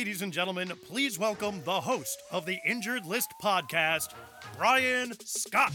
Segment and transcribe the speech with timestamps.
[0.00, 4.14] Ladies and gentlemen, please welcome the host of the Injured List podcast,
[4.56, 5.74] Brian Scott.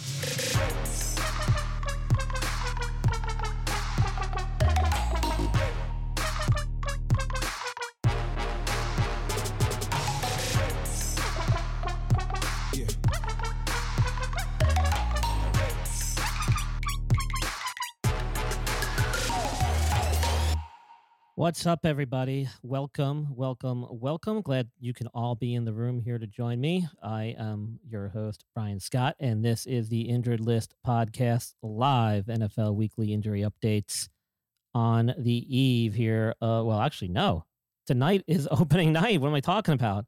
[21.45, 22.49] What's up, everybody?
[22.63, 24.41] Welcome, welcome, welcome.
[24.41, 26.87] Glad you can all be in the room here to join me.
[27.03, 32.73] I am your host, Brian Scott, and this is the Injured List podcast, live NFL
[32.73, 34.09] weekly injury updates
[34.73, 36.33] on the eve here.
[36.41, 37.45] Uh, well, actually, no.
[37.85, 39.21] Tonight is opening night.
[39.21, 40.05] What am I talking about?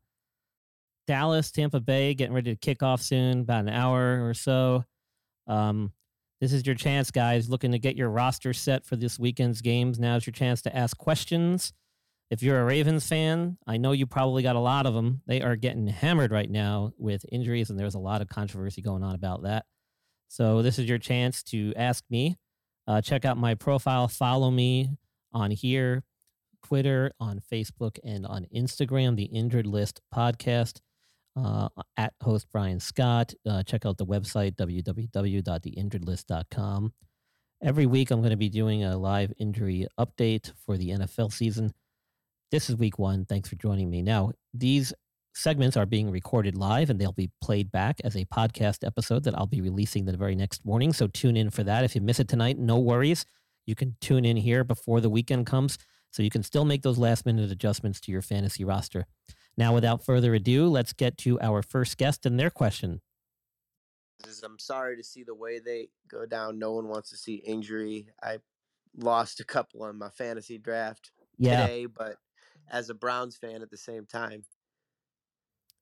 [1.06, 4.86] Dallas, Tampa Bay, getting ready to kick off soon, about an hour or so.
[5.46, 5.92] Um,
[6.40, 10.00] this is your chance, guys, looking to get your roster set for this weekend's games.
[10.00, 11.74] Now's your chance to ask questions.
[12.30, 15.22] If you're a Ravens fan, I know you probably got a lot of them.
[15.26, 19.04] They are getting hammered right now with injuries, and there's a lot of controversy going
[19.04, 19.66] on about that.
[20.28, 22.38] So, this is your chance to ask me.
[22.86, 24.90] Uh, check out my profile, follow me
[25.34, 26.04] on here,
[26.66, 30.82] Twitter, on Facebook, and on Instagram, the Injured List Podcast
[31.38, 33.34] uh, at host Brian Scott.
[33.48, 36.94] Uh, check out the website, www.theinjuredlist.com.
[37.64, 41.74] Every week, I'm going to be doing a live injury update for the NFL season.
[42.52, 43.26] This is week one.
[43.26, 44.02] Thanks for joining me.
[44.02, 44.94] Now, these
[45.34, 49.38] segments are being recorded live and they'll be played back as a podcast episode that
[49.38, 50.92] I'll be releasing the very next morning.
[50.94, 51.84] So tune in for that.
[51.84, 53.24] If you miss it tonight, no worries.
[53.66, 55.78] You can tune in here before the weekend comes
[56.12, 59.06] so you can still make those last minute adjustments to your fantasy roster.
[59.57, 63.01] Now, without further ado, let's get to our first guest and their question.
[64.44, 66.59] I'm sorry to see the way they go down.
[66.59, 68.09] No one wants to see injury.
[68.22, 68.40] I
[68.96, 71.62] lost a couple on my fantasy draft Yeah.
[71.67, 72.17] today, but
[72.69, 74.44] as a Browns fan at the same time,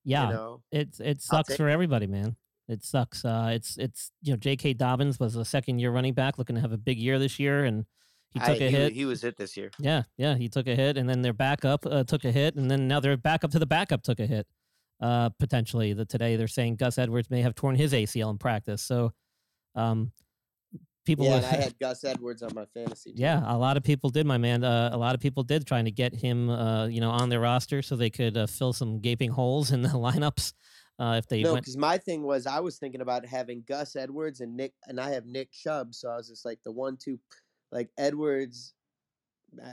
[0.04, 0.28] Yeah.
[0.28, 2.36] you know, It's it sucks for everybody, man.
[2.68, 3.24] It sucks.
[3.24, 4.74] Uh, it's it's you know J.K.
[4.74, 7.64] Dobbins was a second year running back, looking to have a big year this year,
[7.64, 7.86] and
[8.36, 8.94] he took a he, hit.
[8.94, 9.72] he was hit this year.
[9.80, 12.70] yeah, yeah, he took a hit, and then their backup uh, took a hit, and
[12.70, 14.46] then now their backup to the backup took a hit.
[15.02, 18.82] Uh, potentially, the today they're saying Gus Edwards may have torn his ACL in practice.
[18.82, 19.14] So,
[19.74, 20.12] um,
[21.06, 23.12] people, Yeah, and I had Gus Edwards on my fantasy.
[23.12, 23.20] team.
[23.20, 24.64] yeah, a lot of people did, my man.
[24.64, 27.40] Uh, a lot of people did trying to get him, uh, you know, on their
[27.40, 30.54] roster so they could uh, fill some gaping holes in the lineups.
[30.98, 34.40] Uh, if they No, because my thing was I was thinking about having Gus Edwards
[34.40, 37.20] and Nick, and I have Nick Chubb, so I was just like the one two,
[37.72, 38.74] like Edwards.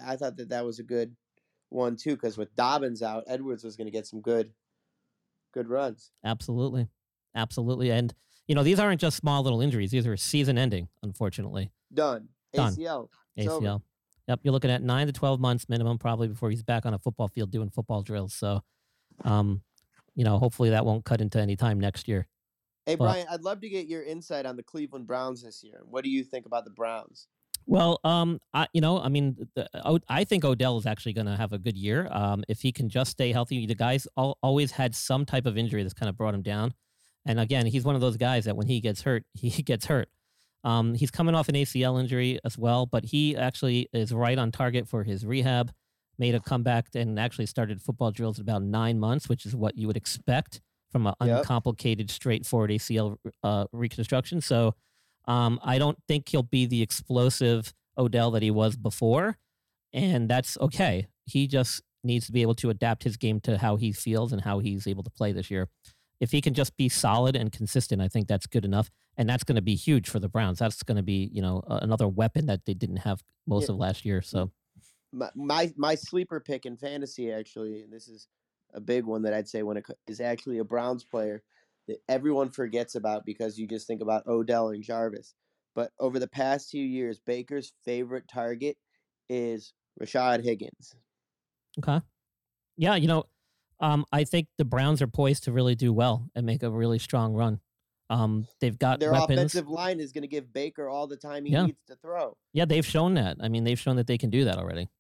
[0.05, 1.15] I thought that that was a good
[1.71, 4.51] one too, because with Dobbins out, Edwards was going to get some good,
[5.53, 6.13] good runs.
[6.25, 6.89] Absolutely.
[7.35, 7.91] Absolutely.
[7.91, 8.13] And,
[8.47, 9.91] you know, these aren't just small little injuries.
[9.91, 11.73] These are season ending, unfortunately.
[11.93, 12.29] Done.
[12.53, 12.75] Done.
[12.75, 13.09] ACL.
[13.37, 13.67] It's over.
[13.67, 13.83] ACL.
[14.29, 14.41] Yep.
[14.43, 17.29] You're looking at nine to 12 months minimum probably before he's back on a football
[17.29, 18.35] field doing football drills.
[18.35, 18.63] So,
[19.25, 19.63] um,
[20.15, 22.27] you know, hopefully that won't cut into any time next year.
[22.87, 25.81] Hey But- Brian, I'd love to get your insight on the Cleveland Browns this year.
[25.85, 27.29] What do you think about the Browns?
[27.67, 29.69] Well, um, I, you know, I mean, the,
[30.09, 32.09] I think Odell is actually going to have a good year.
[32.11, 35.57] Um, if he can just stay healthy, the guy's al- always had some type of
[35.57, 36.75] injury that's kind of brought him down.
[37.25, 40.09] And again, he's one of those guys that when he gets hurt, he gets hurt.
[40.65, 44.53] Um, he's coming off an ACL injury as well, but he actually is right on
[44.53, 45.73] target for his rehab.
[46.19, 49.77] Made a comeback and actually started football drills in about nine months, which is what
[49.77, 50.61] you would expect
[50.93, 51.39] from an Yep.
[51.39, 54.41] uncomplicated, straightforward ACL uh, reconstruction.
[54.41, 54.75] So
[55.27, 59.37] um, I don't think he'll be the explosive Odell that he was before,
[59.93, 61.07] and that's okay.
[61.25, 64.43] He just needs to be able to adapt his game to how he feels and
[64.43, 65.69] how he's able to play this year.
[66.21, 69.45] If he can just be solid and consistent, I think that's good enough, and that's
[69.45, 70.59] going to be huge for the Browns.
[70.59, 73.75] That's going to be you know another weapon that they didn't have most Yeah.
[73.75, 74.23] of last year.
[74.23, 74.51] So
[75.13, 78.29] My, my my sleeper pick in fantasy actually, and this is
[78.73, 81.43] a big one that I'd say when it is actually a Browns player
[81.89, 85.35] that everyone forgets about because you just think about Odell and Jarvis.
[85.75, 88.77] But over the past few years, Baker's favorite target
[89.29, 90.95] is Rashard Higgins.
[91.79, 92.01] okay,
[92.77, 93.25] yeah, you know,
[93.81, 96.99] um, I think the Browns are poised to really do well and make a really
[96.99, 97.61] strong run.
[98.11, 99.39] Um, they've got Their weapons.
[99.39, 101.65] offensive line is going to give Baker all the time he Yeah.
[101.67, 102.37] needs to throw.
[102.53, 103.39] Yeah, they've shown that.
[103.41, 104.91] I mean, they've shown that they can do that already.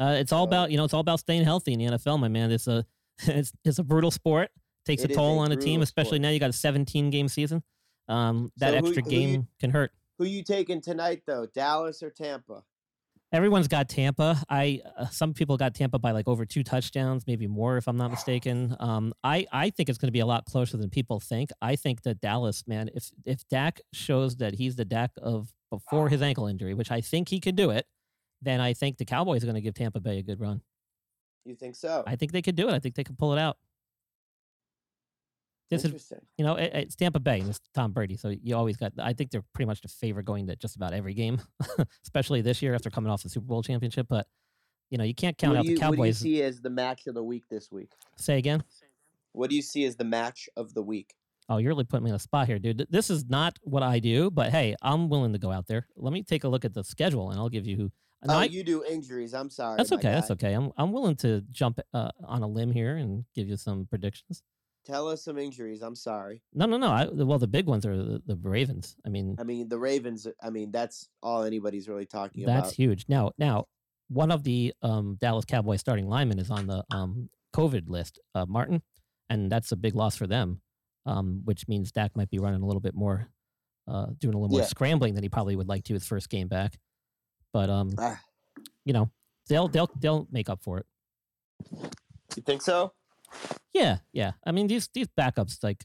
[0.00, 2.18] Uh, it's all So- about you know, it's all about staying healthy in the NFL,
[2.18, 2.50] my man.
[2.50, 2.84] It's a
[3.26, 4.50] it's it's a brutal sport.
[4.90, 6.22] Takes It a toll a on a team, especially sport.
[6.22, 7.62] now you got a 17 game season.
[8.08, 9.92] Um, that So who- extra who you- game can hurt.
[10.18, 11.46] Who you taking tonight though?
[11.46, 12.64] Dallas or Tampa?
[13.32, 14.42] Everyone's got Tampa.
[14.48, 17.96] I uh, some people got Tampa by like over two touchdowns, maybe more if I'm
[17.96, 18.76] not mistaken.
[18.80, 21.50] Um, I I think it's going to be a lot closer than people think.
[21.62, 26.08] I think that Dallas, man, if if Dak shows that he's the Dak of before
[26.08, 27.86] his ankle injury, which I think he could do it,
[28.42, 30.62] then I think the Cowboys are going to give Tampa Bay a good run.
[31.44, 32.02] You think so?
[32.08, 32.74] I think they could do it.
[32.74, 33.56] I think they could pull it out.
[35.70, 38.76] This is you know it, it's Tampa Bay and it's Tom Brady, so you always
[38.76, 38.92] got.
[38.98, 41.40] I think they're pretty much the favorite going to just about every game,
[42.04, 44.06] especially this year after coming off the Super Bowl championship.
[44.08, 44.26] But
[44.90, 46.18] you know you can't count out you, the What do you Cowboys.
[46.18, 47.92] see as the match of the week this week?
[48.16, 48.64] Say again.
[49.32, 51.14] What do you see as the match of the week?
[51.48, 52.86] Oh, you're really putting me on a spot here, dude.
[52.90, 55.86] This is not what I do, but hey, I'm willing to go out there.
[55.96, 57.92] Let me take a look at the schedule, and I'll give you who.
[58.28, 59.34] Oh, I- you do injuries.
[59.34, 59.76] I'm sorry.
[59.76, 60.10] that's okay.
[60.10, 60.52] That's okay.
[60.52, 64.42] I'm I'm willing to jump uh, on a limb here and give you some predictions.
[64.90, 65.82] Tell us some injuries.
[65.82, 66.42] I'm sorry.
[66.52, 66.88] No, no, no.
[66.88, 68.96] I, well, the big ones are the, the Ravens.
[69.06, 70.26] I mean, I mean, the Ravens.
[70.42, 72.64] I mean, that's all anybody's really talking That's about.
[72.64, 73.04] That's huge.
[73.08, 73.66] Now, now,
[74.08, 78.46] one of the um, Dallas Cowboys starting linemen is on the um, COVID list, uh,
[78.48, 78.82] Martin,
[79.28, 80.60] and that's a big loss for them.
[81.06, 83.30] Um, which means Dak might be running a little bit more,
[83.88, 84.66] uh, doing a little more Yeah.
[84.66, 86.78] scrambling than he probably would like to his first game back.
[87.52, 88.20] But um, Ah,
[88.84, 89.08] you know,
[89.48, 90.86] they'll they'll they'll make up for it.
[92.36, 92.92] you think so?
[93.72, 94.32] Yeah, yeah.
[94.44, 95.84] I mean, these these backups, like,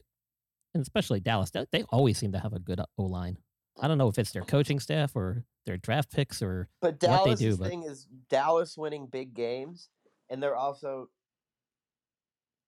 [0.74, 3.38] and especially Dallas, they, they always seem to have a good O line.
[3.80, 7.00] I don't know if it's their coaching staff or their draft picks or But what
[7.00, 9.88] they Dallas' do, but- thing is Dallas winning big games,
[10.30, 11.08] and they're also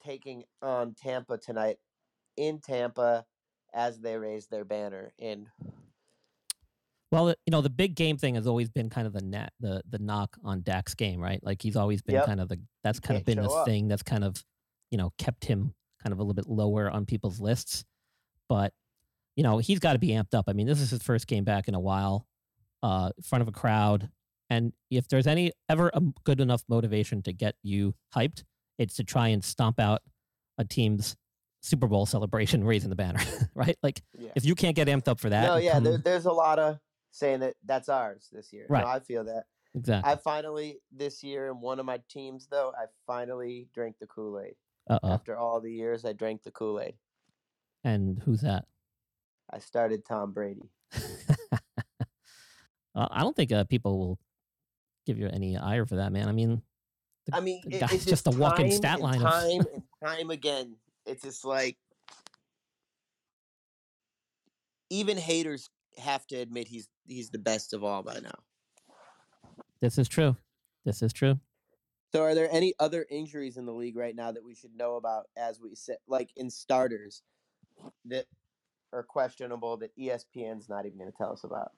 [0.04, 1.78] taking on Tampa tonight
[2.36, 3.25] in Tampa
[3.75, 5.12] as they raise their banner.
[5.19, 5.46] And
[7.10, 9.82] Well, you know, the big game thing has always been kind of the net, the
[9.88, 11.42] the knock on Dak's game, right?
[11.42, 12.26] Like he's always been Yep.
[12.26, 13.66] kind of the that's kind of been the up.
[13.66, 14.42] thing that's kind of,
[14.90, 17.85] you know, kept him kind of a little bit lower on people's lists.
[18.49, 18.73] But,
[19.37, 20.46] you know, he's got to be amped up.
[20.49, 22.26] I mean, this is his first game back in a while,
[22.82, 24.11] uh, in front of a crowd.
[24.50, 28.44] And if there's any ever a good enough motivation to get you hyped,
[28.79, 30.00] it's to try and stomp out
[30.56, 31.17] a team's
[31.61, 33.20] Super Bowl celebration raising the banner,
[33.55, 33.76] right?
[33.82, 36.25] Like yeah, if you can't get amped up for that, no, yeah, come- there, there's
[36.25, 36.79] a lot of
[37.11, 38.67] saying that that's ours this year.
[38.69, 38.85] Right.
[38.85, 39.44] No, I feel that.
[39.75, 40.12] exactly.
[40.12, 44.40] I finally this year in one of my teams though, I finally drank the Kool
[44.40, 44.55] Aid.
[44.88, 45.12] Uh oh.
[45.12, 46.94] After all the years, I drank the Kool Aid.
[47.85, 48.64] And who's that?
[49.50, 50.70] I started Tom Brady.
[51.52, 51.58] uh,
[52.94, 54.19] I don't think uh, people will
[55.06, 56.29] give you any ire for that, man.
[56.29, 56.62] I mean,
[57.26, 59.23] the, I mean, it- guy's it's just a walking stat line.
[59.23, 60.76] Of, Time and time again,
[61.06, 61.76] it's just like
[64.90, 65.69] even haters
[65.99, 68.38] have to admit he's he's the best of all by now.
[69.81, 70.37] this is true.
[70.85, 71.38] This is true.
[72.12, 74.96] So, are there any other injuries in the league right now that we should know
[74.96, 77.22] about as we sit, like in starters,
[78.06, 78.26] that
[78.93, 81.72] are questionable that ESPN's not even going to tell us about?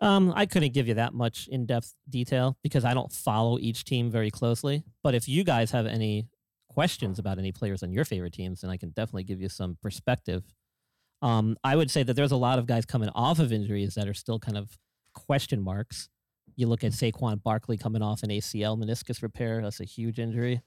[0.00, 3.84] Um, I couldn't give you that much in depth detail because I don't follow each
[3.84, 4.84] team very closely.
[5.02, 6.28] But if you guys have any
[6.68, 9.76] questions about any players on your favorite teams, then I can definitely give you some
[9.82, 10.44] perspective.
[11.20, 14.06] Um, I would say that there's a lot of guys coming off of injuries that
[14.06, 14.78] are still kind of
[15.14, 16.08] question marks.
[16.58, 19.62] You look at Saquon Barkley coming off an ACL meniscus repair.
[19.62, 20.60] That's a huge injury.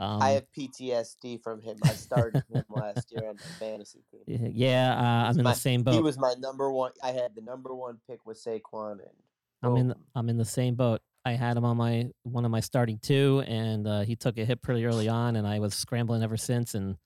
[0.00, 1.76] Um, I have PTSD from him.
[1.84, 4.50] I started him last year on my fantasy team.
[4.52, 5.94] yeah, uh, I'm in my- the same boat.
[5.94, 6.90] He was my number one.
[7.00, 9.14] I had the number one pick with Saquon, and
[9.62, 9.94] I'm in.
[10.16, 11.00] I'm in the same boat.
[11.24, 14.44] I had him on my one of my starting two, and uh, he took a
[14.44, 16.74] hit pretty early on, and I was scrambling ever since.
[16.74, 16.96] And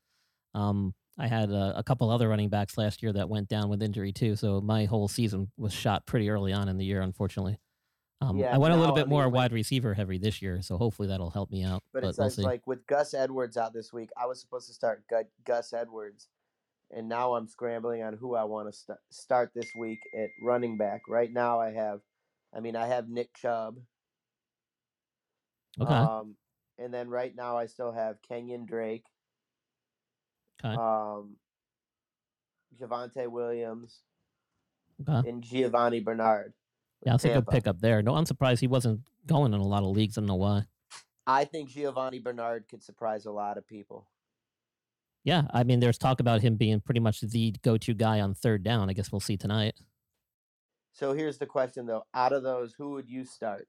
[0.55, 3.83] um, I had a, a couple other running backs last year that went down with
[3.83, 4.35] injury too.
[4.35, 7.59] So my whole season was shot pretty early on in the year, unfortunately.
[8.21, 10.61] Um, Yeah, I went a little bit I more mean, wide receiver heavy this year,
[10.61, 11.83] so hopefully that'll help me out.
[11.93, 14.69] But But, it's we'll like, like with Gus Edwards out this week, I was supposed
[14.69, 16.29] to start Gu- Gus Edwards,
[16.91, 20.77] and now I'm scrambling on who I want to st- start this week at running
[20.77, 21.03] back.
[21.09, 22.01] Right now, I have,
[22.55, 23.79] I mean, I have Nick Chubb,
[25.81, 26.37] okay, um,
[26.79, 29.07] and then right now I still have Kenyon Drake,
[30.63, 31.37] okay, um,
[32.79, 34.01] Javonte Williams,
[35.09, 35.27] okay.
[35.27, 36.53] and Giovani Bernard.
[37.05, 38.03] Yeah, that's a good pickup there.
[38.03, 40.19] No, I'm surprised he wasn't going in a lot of leagues.
[40.19, 40.65] I don't know why.
[41.27, 44.07] I think Giovani Bernard could surprise a lot of people.
[45.25, 48.63] Yeah, I mean, there's talk about him being pretty much the go-to guy on third
[48.63, 48.89] down.
[48.91, 49.75] I guess we'll see tonight.
[50.93, 53.69] So here's the question, though: Out of those, who would you start?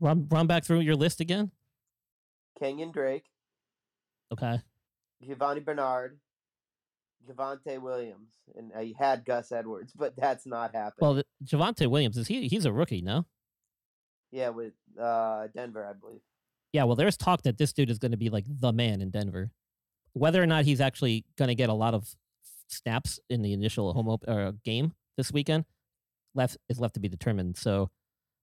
[0.00, 1.52] Run, run back through your list again.
[2.58, 3.24] Kenyon Drake,
[4.32, 4.60] Okay.
[5.22, 6.18] Giovani Bernard,
[7.28, 10.92] Javonte Williams, and I had Gus Edwards, but that's not happening.
[11.00, 12.48] Well, the- Javonte Williams is he?
[12.48, 13.26] He's a rookie, no?
[14.30, 16.20] yeah, with uh, Denver, I believe.
[16.72, 16.82] Yeah.
[16.84, 19.52] Well, there's talk that this dude is going to be like the man in Denver.
[20.12, 22.08] Whether or not he's actually going to get a lot of
[22.66, 25.66] snaps in the initial home op- or game this weekend
[26.34, 27.56] left is left to be determined.
[27.56, 27.90] So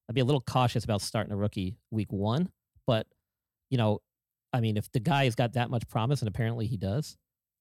[0.07, 2.49] I'd be a little cautious about starting a rookie week one.
[2.87, 3.05] But
[3.69, 3.99] you know,
[4.53, 7.17] I mean, if the guy has got that much promise, and apparently he does,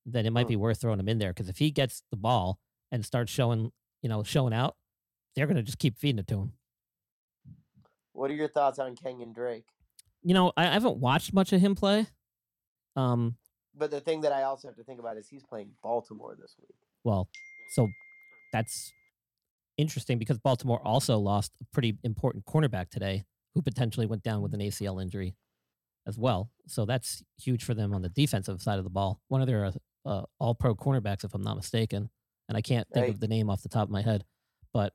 [0.07, 1.31] then it might be worth throwing him in there.
[1.31, 2.59] Because if he gets the ball
[2.91, 4.77] and starts showing, you know, showing out,
[5.35, 6.53] they're going to just keep feeding it to him.
[8.13, 9.65] What are your thoughts on Kenyon Drake?
[10.23, 12.07] You know, I, I haven't watched much of him play.
[12.97, 13.37] Um,
[13.75, 16.57] But the thing that I also have to think about is he's playing Baltimore this
[16.61, 16.75] week.
[17.05, 17.29] well,
[17.75, 17.89] so
[18.53, 18.93] that's
[19.79, 24.53] interesting because Baltimore also lost a pretty important cornerback today who potentially went down with
[24.53, 25.37] an ACL injury
[26.07, 26.51] as well.
[26.67, 29.21] So that's huge for them on the defensive side of the ball.
[29.29, 29.73] One of their
[30.05, 32.11] uh, all pro cornerbacks, if I'm not mistaken.
[32.49, 33.15] And I can't think Right.
[33.15, 34.25] of the name off the top of my head,
[34.73, 34.93] but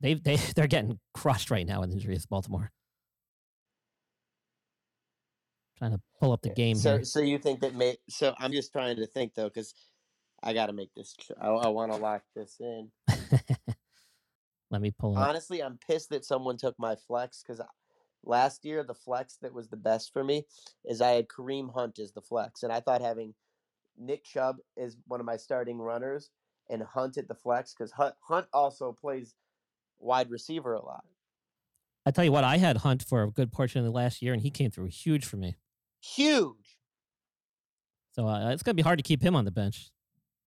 [0.00, 2.70] they they they're getting crushed right now in injuries, Baltimore.
[5.78, 7.04] Trying to pull up the game So, here.
[7.04, 7.96] so you think that may?
[8.08, 9.74] So I'm just trying to think though, because
[10.42, 11.14] I got to make this.
[11.40, 12.90] I, I want to lock this in.
[14.70, 15.28] Let me pull up.
[15.28, 17.60] Honestly, I'm pissed that someone took my flex because
[18.24, 20.44] last year the flex that was the best for me
[20.84, 23.34] is I had Kareem Hunt as the flex, and I thought having
[23.98, 26.30] Nick Chubb is one of my starting runners
[26.68, 29.34] and Hunt at the flex because Hunt, Hunt also plays
[29.98, 31.04] wide receiver a lot.
[32.04, 34.32] I tell you what, I had Hunt for a good portion of the last year,
[34.32, 35.56] and he came through huge for me.
[36.00, 36.78] Huge.
[38.12, 39.90] So uh, it's going to be hard to keep him on the bench.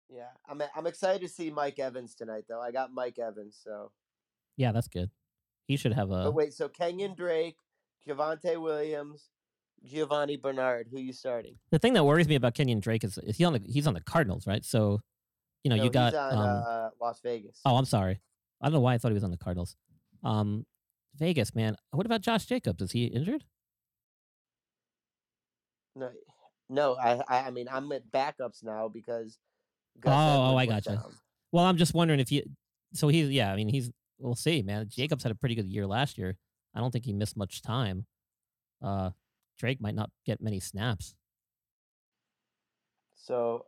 [0.10, 2.62] Yeah, I'm I'm excited to see Mike Evans tonight though.
[2.62, 3.92] I got Mike Evans, so.
[4.56, 5.12] Yeah, that's good.
[5.66, 6.24] He should have a.
[6.24, 7.58] But wait, so Kenyon Drake,
[8.08, 9.30] Javonte Williams,
[9.86, 11.56] Giovani Bernard, who you starting?
[11.72, 13.94] The thing that worries me about Kenyon Drake is, is he on the he's on
[13.94, 14.64] the Cardinals, right?
[14.66, 15.02] So,
[15.64, 16.14] you know, No, you got.
[16.14, 17.60] he's on um, uh, Las Vegas.
[17.66, 18.22] oh, I'm sorry.
[18.62, 19.76] I don't know why I thought he was on the Cardinals.
[20.24, 20.66] Um,
[21.16, 21.76] Vegas, man.
[21.92, 22.82] What about Josh Jacobs?
[22.82, 23.44] Is he injured?
[25.96, 26.10] No,
[26.70, 29.38] no, I, I, mean, I'm at backups now because.
[30.00, 30.92] Gus Oh, oh, I gotcha.
[30.92, 31.14] down.
[31.52, 32.44] Well, I'm just wondering if you.
[32.94, 33.52] So he's yeah.
[33.52, 33.90] I mean, he's.
[34.20, 34.88] We'll see, man.
[34.90, 36.38] Jacobs had a pretty good year last year.
[36.76, 38.06] I don't think he missed much time.
[38.82, 39.12] Uh,
[39.58, 41.16] Drake might not get many snaps.
[43.16, 43.66] So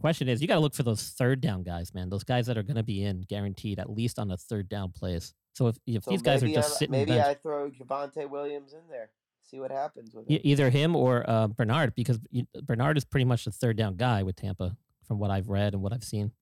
[0.00, 2.08] Question is, you got to look for those third down guys, man.
[2.08, 4.92] Those guys that are going to be in guaranteed at least on the third down
[4.92, 5.34] plays.
[5.54, 8.30] So if if so these guys are just I'm- sitting maybe bench, I throw Javonte
[8.30, 9.10] Williams in there.
[9.42, 10.38] See what happens with him.
[10.44, 12.20] either him or uh, Bernard, because
[12.62, 15.82] Bernard is pretty much the third down guy with Tampa, from what I've read and
[15.82, 16.32] what I've seen.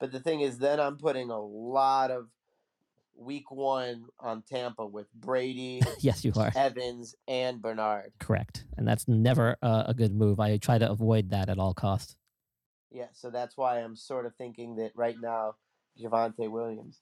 [0.00, 2.26] But the thing is, then I'm putting a lot of
[3.20, 8.12] week one on Tampa with Brady, yes, you are Evans, and Bernard.
[8.18, 10.40] correct, and that's never uh, a good move.
[10.40, 12.16] I try to avoid that at all costs.
[12.90, 15.54] Yeah, so that's why I'm sort of thinking that right now,
[16.02, 17.00] Javonte Williams.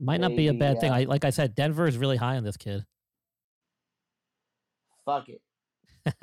[0.00, 0.90] Might not be a Maybe, bad thing.
[0.90, 2.84] I like I said, Denver is really high on this kid.
[5.04, 5.42] Fuck it.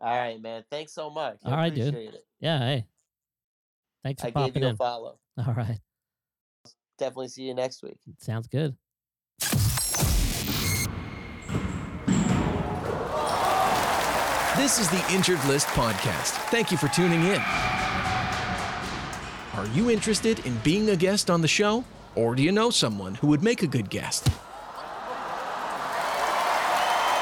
[0.00, 0.64] All right, man.
[0.70, 1.38] Thanks so much.
[1.44, 1.94] I All right, dude.
[1.94, 2.24] it.
[2.40, 2.86] Yeah, hey,
[4.02, 4.76] thanks for I gave popping you a in.
[4.76, 5.18] follow.
[5.46, 5.78] All right,
[6.98, 7.98] Definitely see you next week.
[8.18, 8.76] sounds good.
[14.56, 16.30] This is the Injured List Podcast.
[16.50, 17.40] Thank you for tuning in.
[19.54, 21.84] Are you interested in being a guest on the show?
[22.14, 24.28] Or do you know someone who would make a good guest?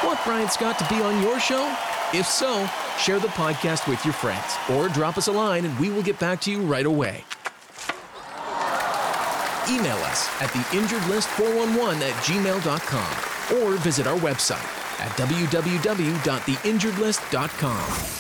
[0.04, 1.74] Want Brian Scott to be on your show?
[2.12, 5.88] If so, share the podcast with your friends or drop us a line and we
[5.88, 7.24] will get back to you right away.
[9.68, 14.64] Email us at theinjuredlist411 at gmail.com or visit our website
[15.00, 18.18] at www.theinjuredlist.com.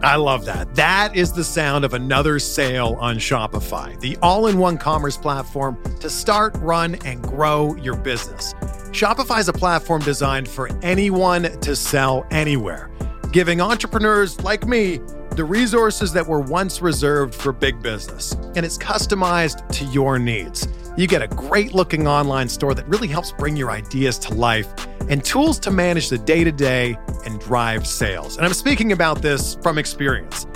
[0.00, 0.76] I love that.
[0.76, 5.76] That is the sound of another sale on Shopify, the all in one commerce platform
[5.98, 8.54] to start, run, and grow your business.
[8.92, 12.92] Shopify is a platform designed for anyone to sell anywhere,
[13.32, 15.00] giving entrepreneurs like me
[15.38, 18.32] the resources that were once reserved for big business.
[18.56, 20.66] And it's customized to your needs.
[20.96, 24.66] You get a great looking online store that really helps bring your ideas to life
[25.08, 28.36] and tools to manage the day to day and drive sales.
[28.36, 30.48] And I'm speaking about this from experience.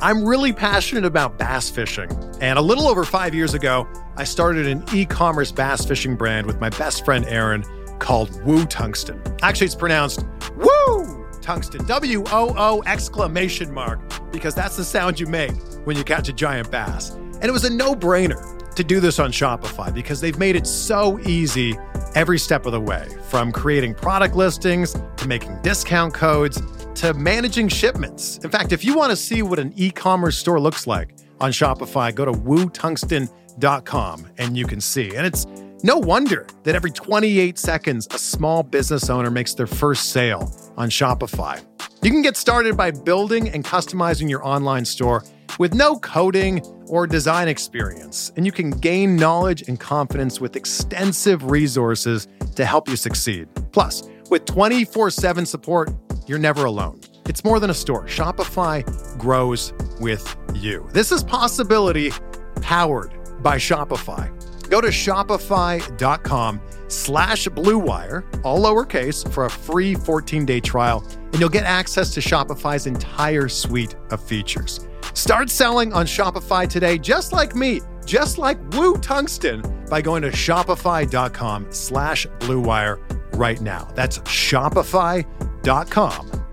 [0.00, 2.10] I'm really passionate about bass fishing.
[2.40, 6.46] And a little over five years ago, I started an e commerce bass fishing brand
[6.46, 7.62] with my best friend Aaron
[7.98, 9.22] called Woo Tungsten.
[9.42, 10.24] Actually, it's pronounced
[10.56, 11.09] Woo
[11.50, 13.98] Tungsten, W O O exclamation mark,
[14.30, 15.50] because that's the sound you make
[15.82, 17.10] when you catch a giant bass.
[17.10, 20.64] And it was a no brainer to do this on Shopify because they've made it
[20.64, 21.76] so easy
[22.14, 26.62] every step of the way from creating product listings to making discount codes
[26.94, 28.38] to managing shipments.
[28.44, 31.50] In fact, if you want to see what an e commerce store looks like on
[31.50, 35.16] Shopify, go to wootungsten.com and you can see.
[35.16, 35.46] And it's
[35.82, 40.90] no wonder that every 28 seconds, a small business owner makes their first sale on
[40.90, 41.64] Shopify.
[42.02, 45.24] You can get started by building and customizing your online store
[45.58, 51.50] with no coding or design experience, and you can gain knowledge and confidence with extensive
[51.50, 53.48] resources to help you succeed.
[53.72, 55.90] Plus, with 24 7 support,
[56.26, 57.00] you're never alone.
[57.26, 58.06] It's more than a store.
[58.06, 58.84] Shopify
[59.18, 60.88] grows with you.
[60.92, 62.12] This is possibility
[62.60, 64.30] powered by Shopify.
[64.70, 71.64] Go to shopify.com slash bluewire, all lowercase, for a free 14-day trial, and you'll get
[71.64, 74.86] access to Shopify's entire suite of features.
[75.12, 79.60] Start selling on Shopify today, just like me, just like Woo Tungsten,
[79.90, 83.00] by going to shopify.com slash bluewire
[83.36, 83.88] right now.
[83.94, 85.24] That's shopify.com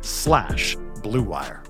[0.01, 1.63] slash bluewire.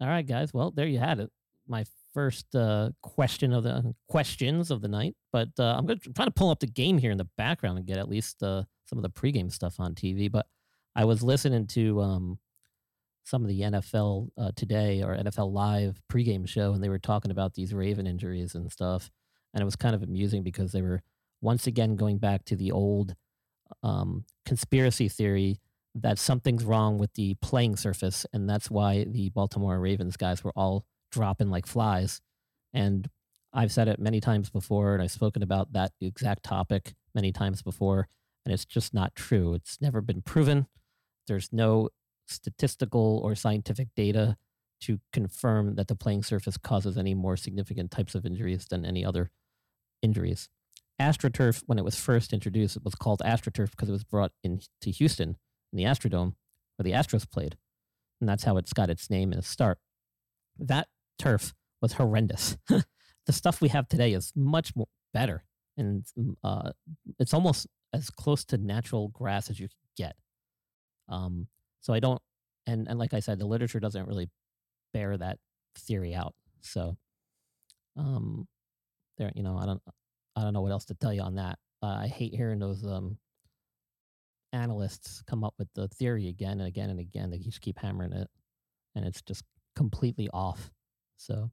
[0.00, 0.52] All right, guys.
[0.54, 1.30] Well, there you had it.
[1.66, 1.84] My
[2.14, 5.14] first uh, question of the questions of the night.
[5.32, 7.78] But uh, I'm going to try to pull up the game here in the background
[7.78, 10.30] and get at least uh, some of the pregame stuff on TV.
[10.30, 10.46] But
[10.96, 12.38] I was listening to um,
[13.24, 17.30] some of the NFL uh, today or NFL Live pregame show, and they were talking
[17.30, 19.10] about these Raven injuries and stuff.
[19.54, 21.02] And it was kind of amusing because they were
[21.40, 23.14] once again going back to the old
[23.82, 25.60] um, conspiracy theory
[25.94, 30.52] that something's wrong with the playing surface, and that's why the Baltimore Ravens guys were
[30.54, 32.20] all dropping like flies.
[32.72, 33.08] And
[33.52, 37.62] I've said it many times before, and I've spoken about that exact topic many times
[37.62, 38.08] before,
[38.44, 39.54] and it's just not true.
[39.54, 40.66] It's never been proven.
[41.26, 41.88] There's no
[42.26, 44.36] statistical or scientific data
[44.82, 49.04] to confirm that the playing surface causes any more significant types of injuries than any
[49.04, 49.30] other
[50.02, 50.48] injuries.
[51.00, 54.90] AstroTurf, when it was first introduced, it was called AstroTurf because it was brought into
[54.90, 55.36] Houston
[55.72, 56.34] in the Astrodome
[56.76, 57.56] where the Astros played.
[58.20, 59.78] And that's how it's got its name and its start.
[60.58, 60.88] That
[61.18, 62.56] turf was horrendous.
[62.68, 65.44] the stuff we have today is much more better.
[65.76, 66.04] And
[66.42, 66.72] uh,
[67.18, 70.16] it's almost as close to natural grass as you can get.
[71.08, 71.46] Um,
[71.80, 72.20] so I don't,
[72.66, 74.28] and, and like I said, the literature doesn't really
[74.92, 75.38] bear that
[75.76, 76.34] theory out.
[76.60, 76.96] So,
[77.96, 78.46] um,
[79.16, 79.82] there, you know, I don't,
[80.36, 81.58] I don't know what else to tell you on that.
[81.82, 83.18] Uh, I hate hearing those um,
[84.52, 87.30] analysts come up with the theory again and again and again.
[87.30, 88.28] They just keep hammering it,
[88.94, 89.44] and it's just
[89.76, 90.70] completely off.
[91.18, 91.50] So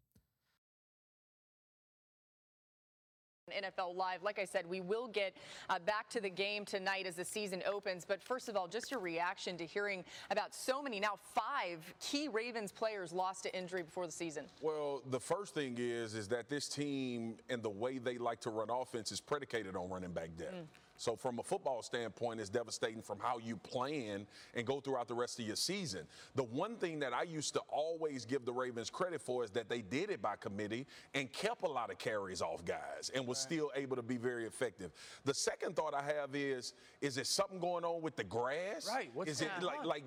[3.52, 4.24] NFL Live.
[4.24, 5.36] Like I said, we will get
[5.70, 8.06] uh, back to the game tonight as the season opens.
[8.06, 12.28] But first of all, just your reaction to hearing about so many, now five key
[12.28, 14.46] Ravens players lost to injury before the season.
[14.62, 18.50] Well, the first thing is, is that this team and the way they like to
[18.50, 20.56] run offense is predicated on running back depth.
[20.56, 20.66] Mm.
[20.98, 25.14] So from a football standpoint, it's devastating from how you plan and go throughout the
[25.14, 26.02] rest of your season.
[26.36, 29.70] The one thing that I used to always give the Ravens credit for is that
[29.70, 33.40] they did it by committee and kept a lot of carries off guys and was
[33.40, 33.44] right.
[33.44, 34.92] still able to be very effective.
[35.26, 38.88] The second thought I have is, is there something going on with the grass?
[38.88, 39.10] Right.
[39.14, 40.04] What's is it like like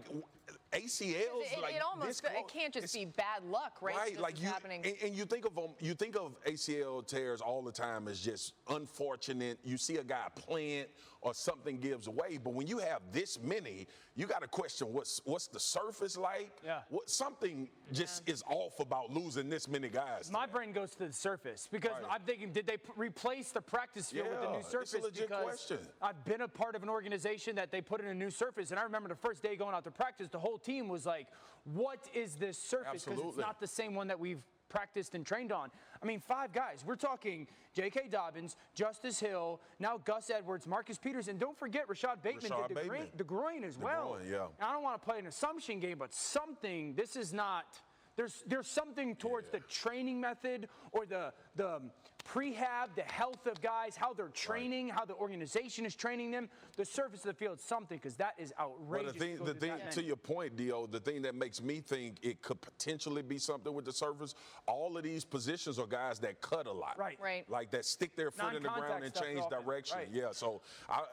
[0.73, 1.53] ACLs?
[1.53, 3.97] It, like it almost it can't just be bad luck, right?
[3.97, 4.21] Right.
[4.21, 4.83] Like you happening.
[4.85, 8.21] And, and you think of them, you think of ACL tears all the time as
[8.21, 9.59] just unfortunate.
[9.65, 10.89] You see a guy plant
[11.21, 12.39] or something gives away.
[12.43, 16.51] But when you have this many, you got to question what's what's the surface like.
[16.65, 16.81] Yeah.
[16.89, 18.35] What something just yeah.
[18.35, 20.31] is off about losing this many guys.
[20.31, 22.11] My brain goes to the surface because right.
[22.11, 24.95] I'm thinking, did they p- replace the practice field yeah, with a new surface?
[24.95, 25.79] It's a legit because question.
[26.03, 28.79] I've been a part of an organization that they put in a new surface, and
[28.79, 31.27] I remember the first day going out to practice, the whole team was like,
[31.65, 35.51] "What is this surface?" Because it's not the same one that we've practiced and trained
[35.51, 35.71] on.
[36.03, 36.85] I mean, five guys.
[36.87, 38.09] We're talking J.K.
[38.11, 42.77] Dobbins, Justice Hill, now Gus Edwards, Marcus Peters, and don't forget Rashod Bateman Rashod did
[42.77, 42.99] the, Bateman.
[42.99, 44.17] Groin, the groin as the well.
[44.17, 44.47] Groin, yeah.
[44.61, 46.95] I don't want to play an assumption game, but something.
[46.95, 47.81] This is not.
[48.19, 49.61] There's there's something towards yeah.
[49.61, 51.81] the training method or the the
[52.25, 54.99] prehab, the health of guys, how they're training, right.
[54.99, 58.53] how the organization is training them, the surface of the field, something, because that is
[58.61, 59.13] outrageous.
[59.13, 62.19] But the thing, the thing to your point, Dio, the thing that makes me think
[62.23, 64.35] it could potentially be something with the surface,
[64.67, 66.99] all of these positions are guys that cut a lot.
[66.99, 67.19] Right.
[67.23, 67.49] Right.
[67.49, 69.99] Like that stick their foot in the ground and change direction.
[69.99, 70.09] Right.
[70.13, 70.33] Yeah.
[70.33, 71.05] So I,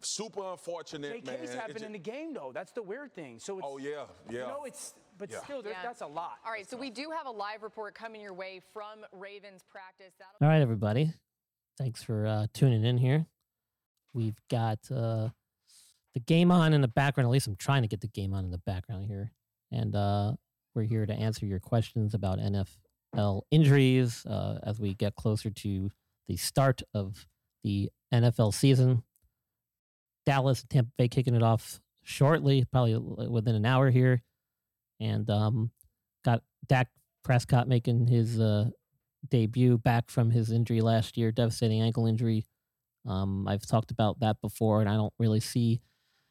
[0.00, 1.58] super unfortunate, JK's man.
[1.58, 2.50] happened in the game though.
[2.52, 3.38] That's the weird thing.
[3.38, 4.32] So it's, oh yeah, yeah.
[4.32, 5.42] You know, it's but yeah.
[5.44, 5.72] still, yeah.
[5.82, 6.38] that's a lot.
[6.44, 10.14] All right, so we do have a live report coming your way from Ravens practice.
[10.18, 11.12] That'll All right, everybody.
[11.78, 13.26] Thanks for uh, tuning in here.
[14.14, 15.28] We've got uh,
[16.14, 17.26] the game on in the background.
[17.26, 19.32] At least I'm trying to get the game on in the background here.
[19.70, 20.34] And uh,
[20.74, 25.90] we're here to answer your questions about NFL injuries uh, as we get closer to
[26.28, 27.26] the start of
[27.64, 29.02] the NFL season.
[30.26, 32.96] Dallas, and Tampa Bay kicking it off shortly, probably
[33.28, 34.22] within an hour here,
[35.02, 35.70] and um,
[36.24, 36.88] got Dak
[37.24, 38.70] Prescott making his uh,
[39.28, 42.46] debut back from his injury last year, devastating ankle injury.
[43.06, 45.80] Um, I've talked about that before, and I don't really see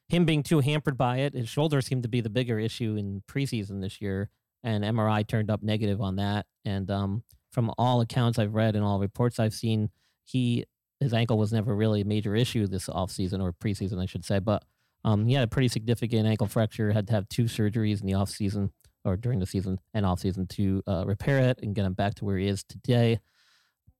[0.07, 1.33] him being too hampered by it.
[1.33, 4.29] His shoulder seemed to be the bigger issue in preseason this year,
[4.63, 6.45] and MRI turned up negative on that.
[6.65, 9.89] And um, from all accounts I've read and all reports I've seen,
[10.23, 10.65] he
[10.99, 14.37] his ankle was never really a major issue this offseason or preseason, I should say.
[14.37, 14.63] But
[15.03, 18.13] um, he had a pretty significant ankle fracture, had to have two surgeries in the
[18.13, 18.71] offseason
[19.03, 22.25] or during the season and offseason to uh, repair it and get him back to
[22.25, 23.19] where he is today.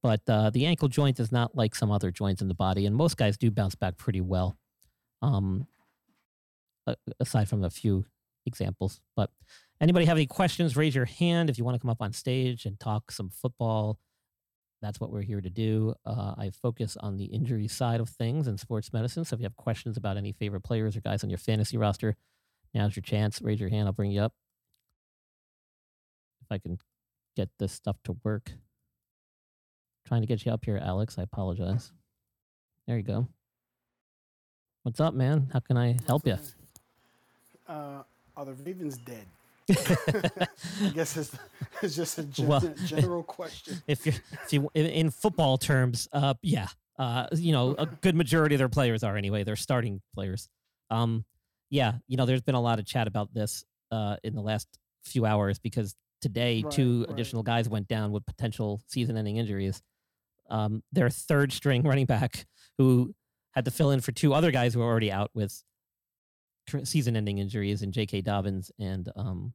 [0.02, 2.94] But uh, the ankle joint is not like some other joints in the body, and
[2.94, 4.56] most guys do bounce back pretty well,
[5.22, 5.66] um,
[7.20, 8.04] aside from a few
[8.44, 9.00] examples.
[9.14, 9.30] But
[9.80, 12.66] anybody have any questions, raise your hand if you want to come up on stage
[12.66, 13.98] and talk some football
[14.82, 15.94] that's what we're here to do.
[16.04, 19.24] Uh, I focus on the injury side of things in sports medicine.
[19.24, 22.16] So if you have questions about any favorite players or guys on your fantasy roster,
[22.74, 23.40] now's your chance.
[23.40, 23.86] Raise your hand.
[23.86, 24.34] I'll bring you up.
[26.42, 26.78] If I can
[27.36, 28.52] get this stuff to work.
[30.06, 31.16] Trying to get you up here, Alex.
[31.16, 31.92] I apologize.
[32.86, 33.28] There you go.
[34.82, 35.48] What's up, man?
[35.52, 36.36] How can I help you?
[37.68, 38.02] Uh,
[38.36, 39.26] are the Ravens dead?
[39.70, 40.46] I
[40.94, 41.36] guess it's,
[41.82, 43.82] it's just a gen- well, general question.
[43.86, 44.12] If you
[44.44, 48.68] if you in football terms, uh, yeah, uh, you know, a good majority of their
[48.68, 49.44] players are anyway.
[49.44, 50.48] They're starting players.
[50.90, 51.24] Um,
[51.70, 54.68] yeah, you know, there's been a lot of chat about this uh, in the last
[55.04, 57.10] few hours because today right, two right.
[57.10, 59.82] additional guys went down with potential season-ending injuries.
[60.50, 62.46] Um, their third string running back
[62.78, 63.14] who
[63.52, 65.62] had to fill in for two other guys who were already out with
[66.84, 68.22] season-ending injuries in J.K.
[68.22, 69.52] Dobbins and um,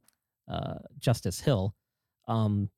[0.50, 1.76] uh, Justice Hill.
[2.28, 2.70] Um,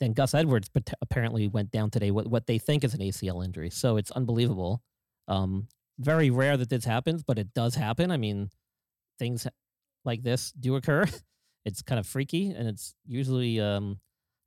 [0.00, 2.10] then Gus Edwards apparently went down today.
[2.10, 3.70] What what they think is an ACL injury.
[3.70, 4.82] So it's unbelievable.
[5.26, 8.10] Um, very rare that this happens, but it does happen.
[8.12, 8.50] I mean,
[9.18, 9.46] things
[10.04, 11.04] like this do occur.
[11.64, 13.98] It's kind of freaky, and it's usually um,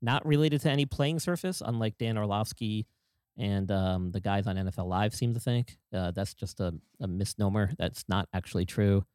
[0.01, 2.87] not related to any playing surface, unlike Dan Orlovsky
[3.37, 5.77] and um, the guys on NFL Live seem to think.
[5.93, 7.71] Uh, that's just a, a misnomer.
[7.77, 9.05] That's not actually true.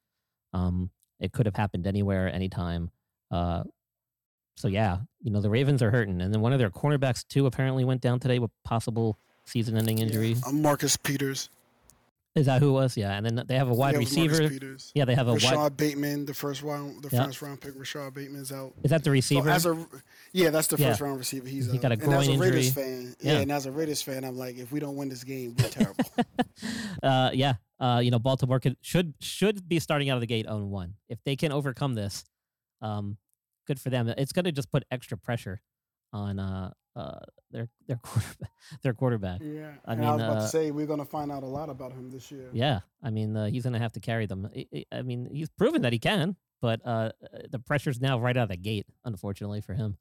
[0.57, 0.91] Um,
[1.21, 2.91] it could have happened anywhere, anytime.
[3.31, 3.65] Uh,
[4.57, 7.47] so yeah, you know the Ravens are hurting, and then one of their cornerbacks too
[7.47, 10.33] apparently went down today with possible season-ending injury.
[10.33, 11.51] Yeah, Marcus Peters.
[12.35, 12.97] Is that who it was?
[12.99, 14.51] Yeah, and then they have a wide yeah, receiver.
[14.95, 15.77] Yeah, they have a Rashod wide...
[15.79, 17.27] Bateman, the first round, the yep.
[17.27, 17.73] first round pick.
[17.75, 18.75] Rashod Bateman's out.
[18.83, 19.49] Is that the receiver?
[19.49, 19.87] So as a,
[20.33, 21.49] yeah, that's the first round receiver.
[21.49, 21.83] He's he out.
[21.83, 22.51] got a groin and as a injury.
[22.51, 25.09] Raiders fan, yeah, yeah, and as a Raiders fan, I'm like, if we don't win
[25.09, 26.05] this game, we're terrible.
[27.03, 30.47] uh, yeah, uh, you know, Baltimore could, should should be starting out of the gate
[30.47, 30.95] on one.
[31.09, 32.25] If they can overcome this,
[32.81, 33.19] um,
[33.67, 34.09] good for them.
[34.09, 35.61] It's going to just put extra pressure
[36.13, 38.51] on uh, uh, their their quarterback.
[38.83, 39.41] Their quarterback.
[39.43, 41.47] Yeah, I mean, I was about uh, to say we're going to find out a
[41.47, 42.49] lot about him this year.
[42.53, 44.49] Yeah, I mean, uh, he's going to have to carry them.
[44.55, 47.11] I, I, mean, he's proven that he can, but uh,
[47.51, 49.99] the pressure's now right out of the gate, unfortunately for him,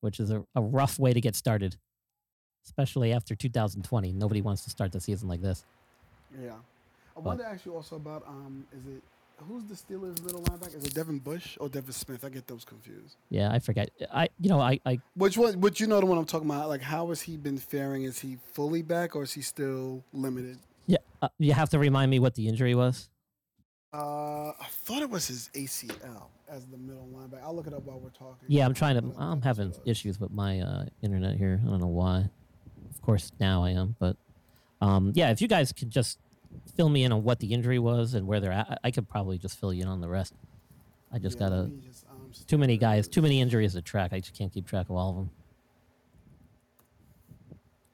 [0.00, 1.76] which is a, a rough way to get started,
[2.64, 4.12] especially after 2020.
[4.12, 5.66] Nobody wants to start the season like this.
[6.42, 6.54] Yeah,
[7.16, 9.02] I wanted to ask you also about um, is it
[9.48, 10.76] who's the Steelers' middle linebacker?
[10.76, 12.24] Is it Devin Bush or Devin Smith?
[12.24, 13.16] I get those confused.
[13.30, 13.90] Yeah, I forget.
[14.12, 15.60] I you know I, I which one?
[15.60, 16.68] But you know the one I'm talking about.
[16.68, 18.04] Like, how has he been faring?
[18.04, 20.58] Is he fully back or is he still limited?
[20.86, 23.08] Yeah, uh, you have to remind me what the injury was.
[23.94, 27.42] Uh, I thought it was his ACL as the middle linebacker.
[27.42, 28.46] I'll look it up while we're talking.
[28.48, 29.12] Yeah, I'm trying to.
[29.18, 31.60] I'm having issues with my uh, internet here.
[31.62, 32.30] I don't know why.
[32.90, 34.16] Of course, now I am, but
[34.80, 35.30] um, yeah.
[35.30, 36.18] If you guys could just
[36.76, 38.80] fill me in on what the injury was and where they're at.
[38.82, 40.34] I, could probably just fill you in on the rest.
[41.12, 44.12] I just yeah, gotta just, um, too many guys, too many injuries to track.
[44.12, 45.30] I just can't keep track of all of them.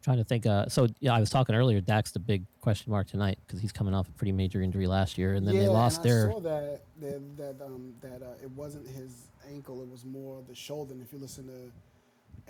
[0.03, 0.47] Trying to think.
[0.47, 1.81] Uh, so yeah, I was talking earlier.
[1.81, 5.19] Dak's the big question mark tonight because he's coming off a pretty major injury last
[5.19, 6.31] year, and then yeah, they lost and I their.
[6.31, 10.55] saw that that that, um, that uh, it wasn't his ankle; it was more the
[10.55, 10.93] shoulder.
[10.93, 11.73] And if you listen to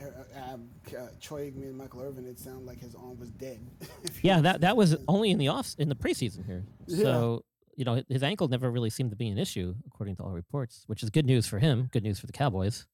[0.00, 0.56] uh,
[0.96, 3.60] uh, Troy Aikman, Michael Irvin, it sounded like his arm was dead.
[4.22, 6.64] yeah, that that was only in the off in the preseason here.
[6.86, 7.02] Yeah.
[7.02, 7.44] So
[7.76, 10.84] you know his ankle never really seemed to be an issue according to all reports,
[10.86, 11.88] which is good news for him.
[11.92, 12.86] Good news for the Cowboys.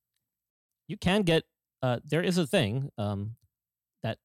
[0.88, 1.44] You can get
[1.82, 3.36] uh, there is a thing um,
[4.02, 4.18] that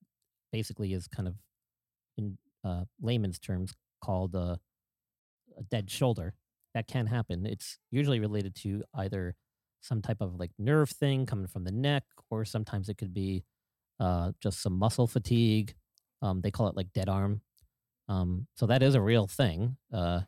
[0.52, 1.36] basically is kind of
[2.18, 4.60] in uh, layman's terms called a
[5.70, 6.34] dead shoulder.
[6.74, 7.46] That can happen.
[7.46, 9.36] It's usually related to either
[9.82, 13.44] some type of like nerve thing coming from the neck, or sometimes it could be
[14.00, 15.74] uh, just some muscle fatigue.
[16.22, 17.42] Um, they call it like dead arm.
[18.08, 19.78] Um, so that is a real thing.
[19.94, 20.22] Uh,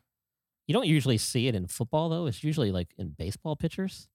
[0.66, 2.26] you don't usually see it in football though.
[2.26, 4.08] It's usually like in baseball pitchers.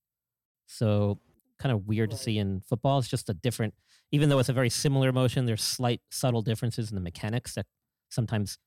[0.65, 1.19] So
[1.59, 2.17] kind of weird right.
[2.17, 2.99] to see in football.
[2.99, 3.73] It's just a different,
[4.11, 7.65] even though it's a very similar motion, there's slight subtle differences in the mechanics that
[8.09, 8.57] sometimes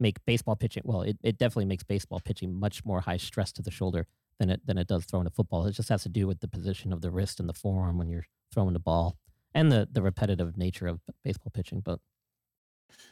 [0.00, 3.62] make baseball pitching well it, it definitely makes baseball pitching much more high stress to
[3.62, 4.06] the shoulder
[4.40, 6.48] than it than it does throwing a football it just has to do with the
[6.48, 9.16] position of the wrist and the forearm when you're throwing the ball
[9.54, 12.00] and the the repetitive nature of baseball pitching but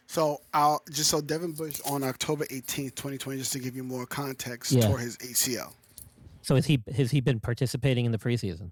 [0.06, 4.06] so I'll just so Devin Bush on October 18th, 2020, just to give you more
[4.06, 4.88] context, Yeah.
[4.88, 5.72] tore his ACL.
[6.42, 8.70] so has he has he been participating in the preseason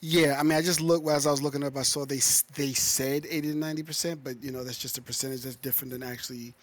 [0.00, 1.76] Yeah, I mean, I just looked as I was looking up.
[1.76, 2.20] I saw they
[2.54, 5.92] they said 80 to 90 percent, but you know that's just a percentage that's different
[5.92, 6.54] than actually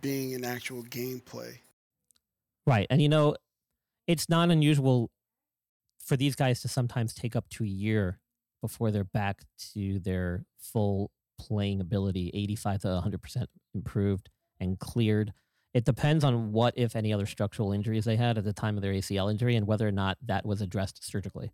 [0.00, 1.58] being an actual gameplay.
[2.66, 2.86] Right.
[2.90, 3.36] And you know,
[4.06, 5.10] it's not unusual
[5.98, 8.18] for these guys to sometimes take up to a year
[8.60, 9.42] before they're back
[9.74, 15.32] to their full playing ability, 85 to 100% improved and cleared.
[15.72, 18.82] It depends on what, if any, other structural injuries they had at the time of
[18.82, 21.52] their ACL injury and whether or not that was addressed surgically.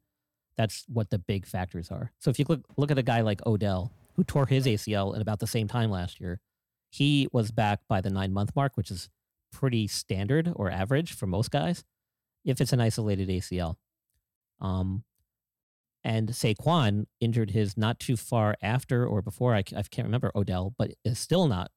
[0.57, 2.13] That's what the big factors are.
[2.19, 5.23] So if you look, look at a guy like Odell, who tore his ACL at
[5.23, 6.41] about the same time last year,
[6.91, 9.09] he was back by the nine month mark, which is
[9.53, 11.85] pretty standard or average for most guys
[12.45, 13.77] if it's an isolated ACL.
[14.61, 15.05] Um,
[16.03, 19.55] and Saquon injured his not too far after or before.
[19.55, 21.71] I, I can't remember Odell, but is still not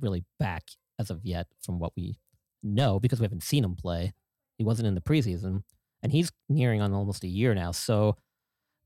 [0.00, 0.64] really back
[0.98, 2.18] as of yet from what we
[2.62, 4.12] know because we haven't seen him play.
[4.58, 5.64] He wasn't in the preseason,
[6.02, 7.72] and he's nearing on almost a year now.
[7.72, 8.16] So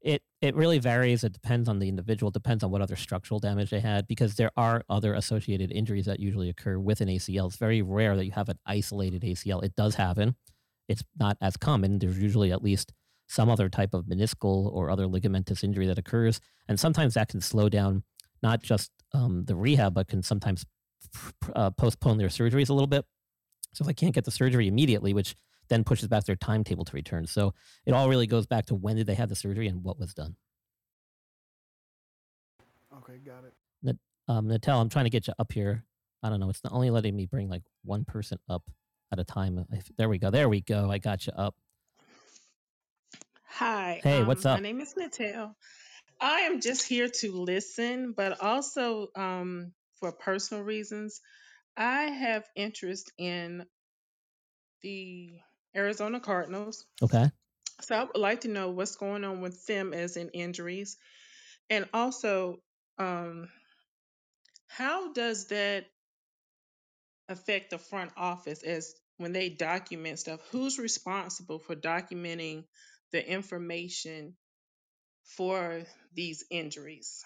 [0.00, 1.24] it it really varies.
[1.24, 2.30] It depends on the individual.
[2.30, 6.20] Depends on what other structural damage they had because there are other associated injuries that
[6.20, 7.48] usually occur with an ACL.
[7.48, 9.62] It's very rare that you have an isolated ACL.
[9.62, 10.36] It does happen.
[10.88, 11.98] It's not as common.
[11.98, 12.92] There's usually at least
[13.28, 17.40] some other type of meniscal or other ligamentous injury that occurs, and sometimes that can
[17.40, 18.02] slow down
[18.42, 20.64] not just um, the rehab, but can sometimes
[21.54, 23.04] uh, postpone their surgeries a little bit.
[23.74, 25.34] So if they can't get the surgery immediately, which
[25.68, 27.26] then pushes back their timetable to return.
[27.26, 27.52] So
[27.84, 30.14] it all really goes back to when did they have the surgery and what was
[30.14, 30.36] done.
[32.96, 33.54] Okay, got it.
[34.28, 35.84] Um, Natal, I'm trying to get you up here.
[36.22, 36.50] I don't know.
[36.50, 38.62] It's not only letting me bring like one person up
[39.12, 39.64] at a time.
[39.72, 40.30] If- There we go.
[40.30, 40.90] There we go.
[40.90, 41.54] I got you up.
[43.44, 44.00] Hi.
[44.02, 44.58] Hey, um, what's up?
[44.58, 45.56] My name is Natal.
[46.20, 51.20] I am just here to listen, but also um, for personal reasons.
[51.76, 53.64] I have interest in
[54.82, 55.38] the
[55.76, 56.84] Arizona Cardinals.
[57.02, 57.30] Okay.
[57.80, 60.96] So I would like to know what's going on with them as in injuries.
[61.70, 62.56] And also,
[62.98, 63.48] um,
[64.66, 65.86] how does that
[67.28, 70.40] affect the front office as when they document stuff?
[70.50, 72.64] Who's responsible for documenting
[73.12, 74.34] the information
[75.24, 75.82] for
[76.14, 77.24] these injuries?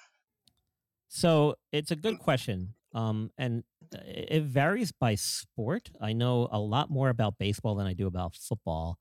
[1.08, 2.74] So it's a good question.
[2.94, 5.90] Um, and it varies by sport.
[6.00, 8.98] I know a lot more about baseball than I do about football.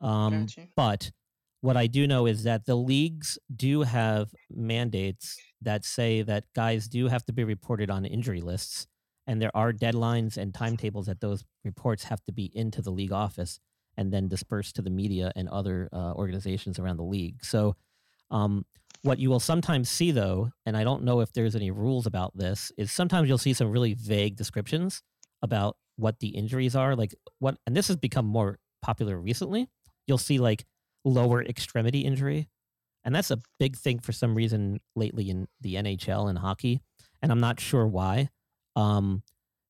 [0.00, 0.68] Um, Gotcha.
[0.76, 1.10] but
[1.60, 6.86] what I do know is that the leagues do have mandates that say that guys
[6.88, 8.86] do have to be reported on injury lists,
[9.26, 13.12] and there are deadlines and timetables that those reports have to be into the league
[13.12, 13.58] office
[13.96, 17.44] and then dispersed to the media and other uh, organizations around the league.
[17.44, 17.76] So,
[18.30, 18.64] um,
[19.02, 22.36] what you will sometimes see, though, and I don't know if there's any rules about
[22.36, 25.02] this, is sometimes you'll see some really vague descriptions
[25.42, 26.96] about what the injuries are.
[26.96, 29.68] Like what, and this has become more popular recently.
[30.06, 30.64] You'll see like
[31.04, 32.48] lower extremity injury,
[33.04, 36.80] and that's a big thing for some reason lately in the NHL and hockey,
[37.22, 38.30] and I'm not sure why.
[38.76, 39.22] Um,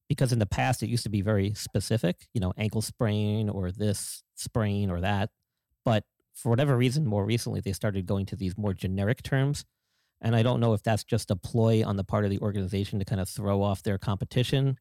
[0.09, 3.73] because in the past it used to be very specific, you know, ankle sprain or
[3.73, 5.31] this sprain or that,
[5.85, 9.65] but for whatever reason, more recently they started going to these more generic terms.
[10.21, 12.99] And I don't know if that's just a ploy on the part of the organization
[12.99, 14.77] to kind of throw off their competition.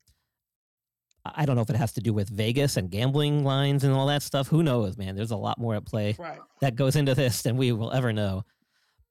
[1.26, 4.06] I don't know if it has to do with Vegas and gambling lines and all
[4.08, 4.48] that stuff.
[4.50, 5.16] Who knows, man?
[5.16, 6.40] There's a lot more at play Right.
[6.62, 8.44] that goes into this than we will ever know.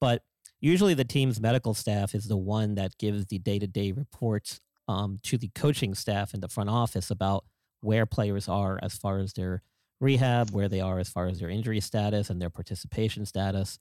[0.00, 0.22] But
[0.60, 4.60] usually the team's medical staff is the one that gives the day to day reports
[4.88, 7.44] um, to the coaching staff in the front office about
[7.80, 9.62] where players are as far as their
[10.00, 13.78] rehab, where they are as far as their injury status and their participation status.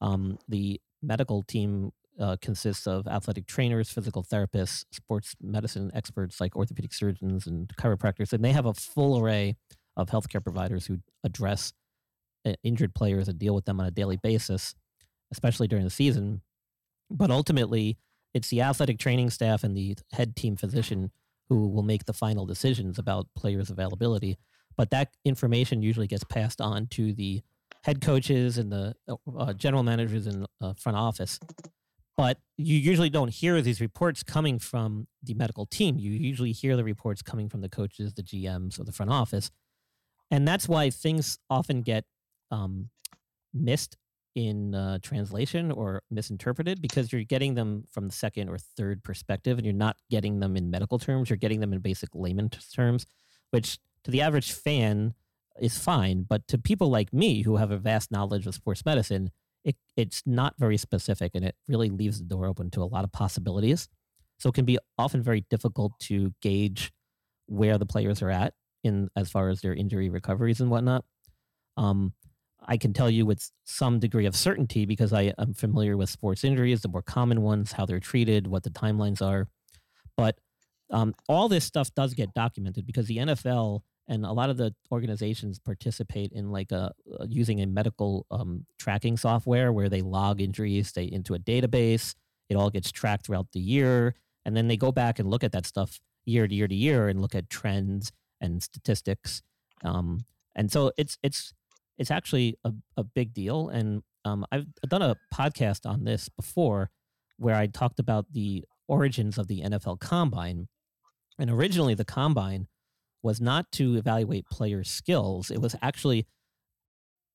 [0.00, 6.56] Um, the medical team uh, consists of athletic trainers, physical therapists, sports medicine experts like
[6.56, 9.56] orthopedic surgeons and chiropractors, and they have a full array
[9.96, 11.72] of healthcare providers who address
[12.44, 14.74] uh, injured players and deal with them on a daily basis,
[15.32, 16.42] especially during the season.
[17.10, 17.98] But ultimately,
[18.34, 21.10] it's the athletic training staff and the head team physician
[21.48, 24.38] who will make the final decisions about players' availability.
[24.76, 27.42] But that information usually gets passed on to the
[27.82, 31.40] head coaches and the uh, uh, general managers in uh, front office.
[32.16, 35.98] But you usually don't hear these reports coming from the medical team.
[35.98, 39.50] You usually hear the reports coming from the coaches, the GMs, or the front office.
[40.30, 42.04] And that's why things often get
[42.50, 42.90] um,
[43.52, 43.96] missed
[44.34, 49.58] in uh, translation or misinterpreted because you're getting them from the second or third perspective
[49.58, 53.06] and you're not getting them in medical terms you're getting them in basic layman terms
[53.50, 55.14] which to the average fan
[55.60, 59.30] is fine but to people like me who have a vast knowledge of sports medicine
[59.64, 63.04] it, it's not very specific and it really leaves the door open to a lot
[63.04, 63.88] of possibilities.
[64.38, 66.92] So it can be often very difficult to gauge
[67.46, 71.04] where the players are at in as far as their injury recoveries and whatnot.
[71.76, 72.14] Um,
[72.66, 76.44] I can tell you with some degree of certainty because I am familiar with sports
[76.44, 79.48] injuries, the more common ones, how they're treated, what the timelines are.
[80.16, 80.38] But
[80.90, 84.74] um, all this stuff does get documented because the NFL and a lot of the
[84.90, 90.40] organizations participate in like a uh, using a medical um, tracking software where they log
[90.40, 92.14] injuries they, into a database.
[92.48, 95.52] It all gets tracked throughout the year, and then they go back and look at
[95.52, 99.42] that stuff year to year to year and look at trends and statistics.
[99.84, 100.24] Um,
[100.56, 101.54] and so it's it's
[102.00, 103.68] it's actually a, a big deal.
[103.68, 106.90] And um, I've done a podcast on this before
[107.36, 110.68] where I talked about the origins of the NFL Combine.
[111.38, 112.68] And originally, the Combine
[113.22, 116.26] was not to evaluate players' skills, it was actually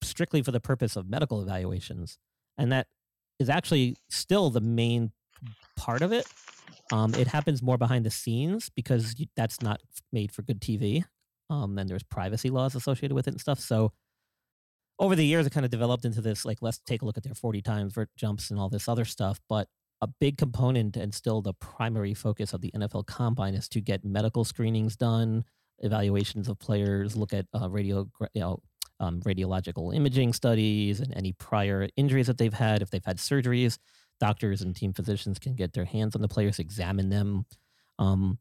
[0.01, 2.17] strictly for the purpose of medical evaluations.
[2.57, 2.87] And that
[3.39, 5.11] is actually still the main
[5.75, 6.25] part of it.
[6.91, 11.03] Um, it happens more behind the scenes because that's not made for good TV.
[11.51, 13.59] Um, and there's privacy laws associated with it and stuff.
[13.59, 13.91] So
[14.99, 17.23] over the years, it kind of developed into this like let's take a look at
[17.23, 19.39] their 40 times vert jumps and all this other stuff.
[19.49, 19.67] But
[20.01, 24.03] a big component and still the primary focus of the NFL Combine is to get
[24.03, 25.43] medical screenings done,
[25.79, 28.59] evaluations of players, look at uh, radio, you know,
[28.99, 32.81] um, radiological imaging studies and any prior injuries that they've had.
[32.81, 33.77] If they've had surgeries,
[34.19, 37.45] doctors and team physicians can get their hands on the players, examine them.
[37.99, 38.39] Um,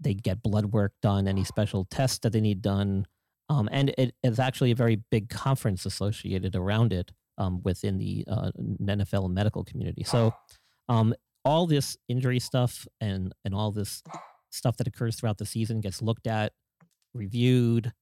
[0.00, 3.06] they get blood work done, any special tests that they need done.
[3.48, 8.24] Um, and it is actually a very big conference associated around it um, within the
[8.28, 8.50] uh,
[8.82, 10.04] NFL medical community.
[10.04, 10.34] So
[10.88, 14.02] um, all this injury stuff and and all this
[14.50, 16.52] stuff that occurs throughout the season gets looked at,
[17.14, 17.92] reviewed,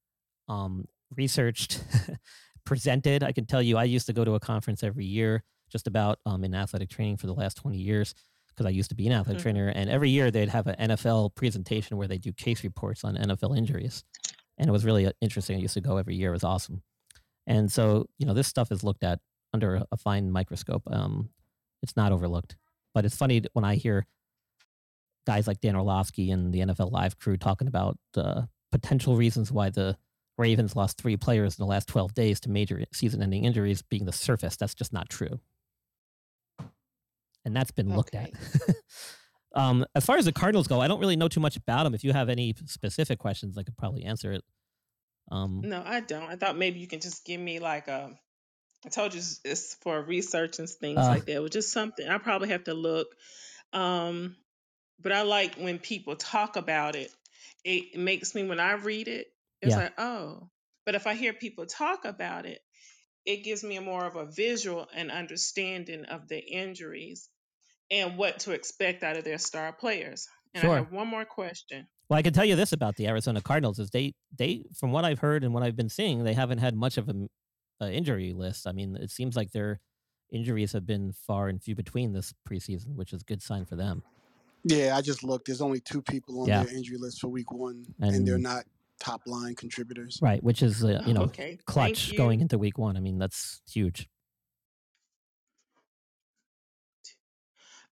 [0.49, 1.83] um, researched,
[2.65, 3.23] presented.
[3.23, 6.19] I can tell you, I used to go to a conference every year, just about
[6.27, 8.15] um, in athletic training for the last twenty years.
[8.49, 9.51] Because I used to be an athletic mm-hmm.
[9.51, 13.15] trainer, and every year they'd have an NFL presentation where they do case reports on
[13.15, 14.03] NFL injuries
[14.59, 15.57] and it was really uh, interesting.
[15.57, 16.83] I used to go every year; it was awesome.
[17.47, 19.21] And so, you know, this stuff is looked at
[19.53, 20.83] under a fine microscope.
[20.91, 21.31] Um,
[21.83, 22.57] it's not overlooked,
[22.95, 24.07] but it's funny when I hear
[25.27, 28.43] guys like Dan Orlovsky and the NFL Live crew talking about uh,
[28.73, 29.97] potential reasons why the
[30.39, 34.13] Ravens lost three players in the last 12 days to major season-ending injuries being the
[34.13, 34.57] surface.
[34.57, 35.41] That's just not true,
[37.45, 38.33] and that's been looked okay.
[38.69, 38.77] at.
[39.57, 41.95] Um, as far as the Cardinals go, I don't really know too much about them.
[41.95, 44.45] If you have any specific questions, I could probably answer it.
[45.33, 46.25] Um, no, I don't.
[46.25, 48.05] I thought maybe you can just give me like a.
[48.05, 48.19] Um,
[48.85, 51.37] I told you it's for research and things uh, like that.
[51.37, 53.09] It was just something I probably have to look.
[53.73, 54.37] Um,
[55.01, 57.11] but I like when people talk about it.
[57.65, 59.27] It makes me when I read it,
[59.61, 59.79] it's yeah.
[59.79, 60.51] like oh.
[60.85, 62.61] But if I hear people talk about it,
[63.25, 67.29] it gives me a more of a visual and understanding of the injuries
[67.91, 70.29] and what to expect out of their star players.
[70.55, 70.73] And sure.
[70.73, 71.87] I have one more question.
[72.09, 75.05] Well, I can tell you this about the Arizona Cardinals is they they from what
[75.05, 77.27] I've heard and what I've been seeing, they haven't had much of a,
[77.81, 78.67] a injury list.
[78.67, 79.81] I mean, it seems like their
[80.31, 83.77] injuries have been far and few between this preseason, which is a good sign for
[83.77, 84.03] them.
[84.65, 85.47] Yeah, I just looked.
[85.47, 86.65] There's only two people on yeah.
[86.65, 88.65] their injury list for Week One, and, and they're not
[88.99, 90.19] top line contributors.
[90.23, 91.59] Right, which is uh, you know okay.
[91.67, 92.97] clutch going into Week One.
[92.97, 94.09] I mean, that's huge.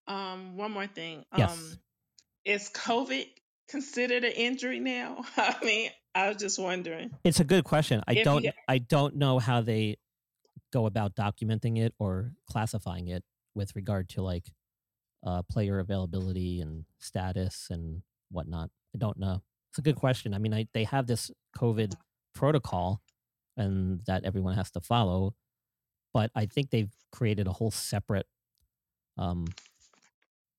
[0.07, 1.25] Um, one more thing.
[1.37, 1.51] Yes.
[1.51, 1.79] Um,
[2.45, 3.25] is COVID
[3.69, 5.25] considered an injury now?
[5.37, 7.11] I mean, I was just wondering.
[7.23, 8.03] It's a good question.
[8.07, 8.43] I don't.
[8.43, 9.97] You, I don't know how they
[10.71, 13.23] go about documenting it or classifying it
[13.55, 14.45] with regard to like
[15.25, 18.69] uh, player availability and status and whatnot.
[18.93, 19.41] I don't know.
[19.71, 20.33] It's a good question.
[20.33, 21.95] I mean, I, they have this COVID
[22.33, 23.01] protocol
[23.57, 25.33] and that everyone has to follow,
[26.13, 28.27] but I think they've created a whole separate
[29.17, 29.45] um,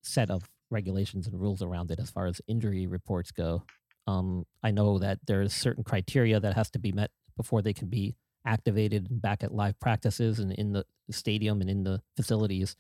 [0.06, 3.62] set of regulations and rules around it as far as injury reports go.
[4.06, 7.88] Um, I know that there's certain criteria that has to be met before they can
[7.88, 12.76] be activated and back at live practices and in the stadium and in the facilities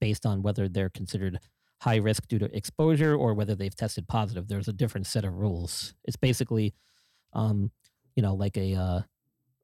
[0.00, 1.38] based on whether they're considered
[1.82, 4.48] high risk due to exposure or whether they've tested positive.
[4.48, 5.94] There's a different set of rules.
[6.04, 6.74] It's basically,
[7.32, 7.70] um,
[8.14, 9.00] you know, like a uh,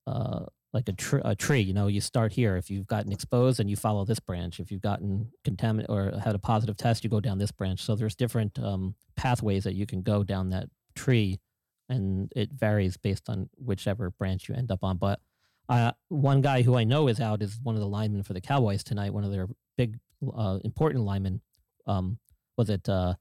[0.06, 1.60] uh, like a, tr- a tree.
[1.60, 2.56] You know, you start here.
[2.56, 4.60] If you've gotten exposed, and you follow this branch.
[4.60, 7.80] If you've gotten contaminated or had a positive test, you go down this branch.
[7.80, 11.40] So there's different um, pathways that you can go down that tree,
[11.88, 14.96] and it varies based on whichever branch you end up on.
[14.96, 15.20] But
[15.68, 18.40] Uh, one guy who I know is out is one of the linemen for the
[18.40, 19.14] Cowboys tonight.
[19.14, 19.46] One of their
[19.76, 19.98] big,
[20.34, 21.40] uh, important linemen.
[21.86, 22.18] Um,
[22.58, 23.14] was it uh,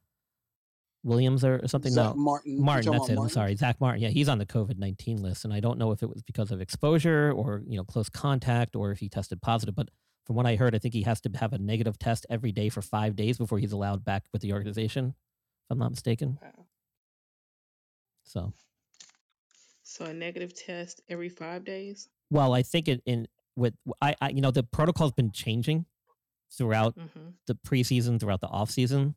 [1.04, 1.92] Williams or something?
[1.92, 2.62] Zack no, Martin.
[2.64, 2.92] Martin.
[2.92, 3.16] That's it.
[3.16, 3.24] Martin?
[3.24, 4.02] I'm sorry, Zack Martin.
[4.02, 6.52] Yeah, he's on the COVID nineteen list, and I don't know if it was because
[6.52, 9.76] of exposure or you know close contact or if he tested positive.
[9.76, 9.90] But
[10.26, 12.70] from what I heard, I think he has to have a negative test every day
[12.70, 15.08] for five days before he's allowed back with the organization.
[15.66, 16.38] If I'm not mistaken.
[16.42, 16.66] Wow.
[18.24, 18.54] So,
[19.84, 22.10] So a negative test every five days.
[22.30, 25.86] well, I think it in with I, I you know the protocol's been changing
[26.56, 29.16] throughout hmm the preseason, throughout the off season,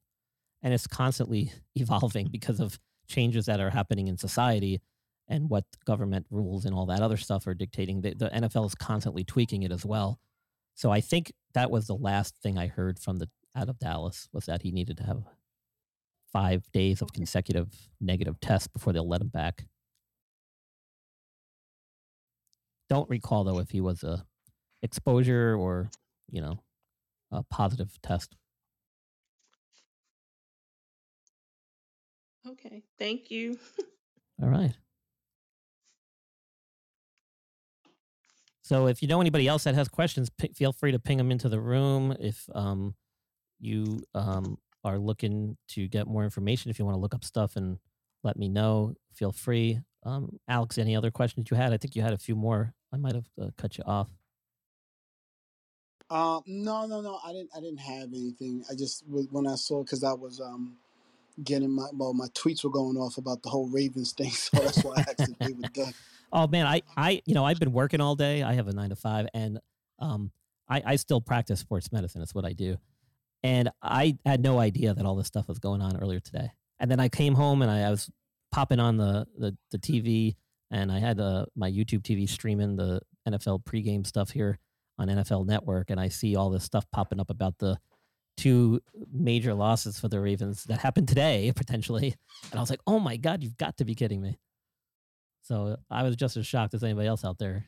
[0.65, 4.81] and it's constantly evolving because of changes that are happening in society
[5.29, 8.01] and what government rules and all that other stuff are dictating.
[8.01, 10.19] The, the NFL is constantly tweaking it as well.
[10.75, 14.29] So I think that was the last thing I heard from the out of Dallas
[14.33, 15.23] was that he needed to have
[16.33, 17.69] five days of consecutive
[18.01, 19.67] negative tests before they'll let him back.
[22.91, 24.25] Don't recall though if he was a
[24.83, 25.91] exposure or
[26.31, 26.59] you know
[27.31, 28.35] a positive test.
[32.49, 32.82] Okay.
[32.99, 33.59] Thank you.
[34.42, 34.72] All right.
[38.62, 41.30] So if you know anybody else that has questions, p- feel free to ping them
[41.30, 42.16] into the room.
[42.18, 42.95] If um,
[43.61, 47.57] you um, are looking to get more information, if you want to look up stuff
[47.57, 47.78] and
[48.22, 49.80] let me know, feel free.
[50.05, 51.72] Um, Alex, any other questions you had?
[51.72, 52.74] I think you had a few more.
[52.92, 54.11] I might have uh, cut you off.
[56.11, 57.18] Um, no, no, no.
[57.24, 57.51] I didn't.
[57.57, 58.64] I didn't have anything.
[58.70, 60.76] I just w- when I saw because I was um
[61.43, 64.82] getting my well, my tweets were going off about the whole Ravens thing, so that's
[64.85, 65.39] why I asked
[65.74, 65.95] done.
[66.37, 68.43] Oh man, I, I, you know, I've been working all day.
[68.43, 69.61] I have a nine to five, and
[70.01, 70.32] um,
[70.68, 72.22] I, I still practice sports medicine.
[72.22, 72.76] It's what I do,
[73.45, 76.51] and I had no idea that all this stuff was going on earlier today.
[76.80, 78.11] And then I came home and I, I was
[78.51, 80.35] popping on the the, the TV,
[80.72, 84.59] and I had uh, my YouTube TV streaming the NFL pregame stuff here
[84.99, 87.78] on NFL Network, and I see all this stuff popping up about the
[88.37, 88.80] two
[89.12, 92.14] major losses for the Ravens that happened today potentially,
[92.51, 94.39] and I was like, oh my god, you've got to be kidding me.
[95.43, 97.66] So I was just as shocked as anybody else out there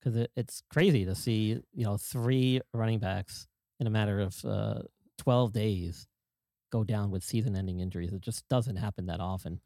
[0.00, 3.46] because it, it's crazy to see you know three running backs
[3.78, 4.80] in a matter of uh,
[5.18, 6.06] twelve days
[6.70, 8.12] go down with season-ending injuries.
[8.12, 9.60] It just doesn't happen that often.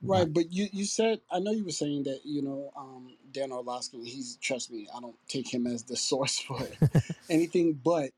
[0.00, 3.50] Right, but you you said I know you were saying that you know um, Dan
[3.50, 3.98] Orlovsky.
[4.04, 6.60] He's trust me, I don't take him as the source for
[7.30, 7.80] anything.
[7.84, 8.10] But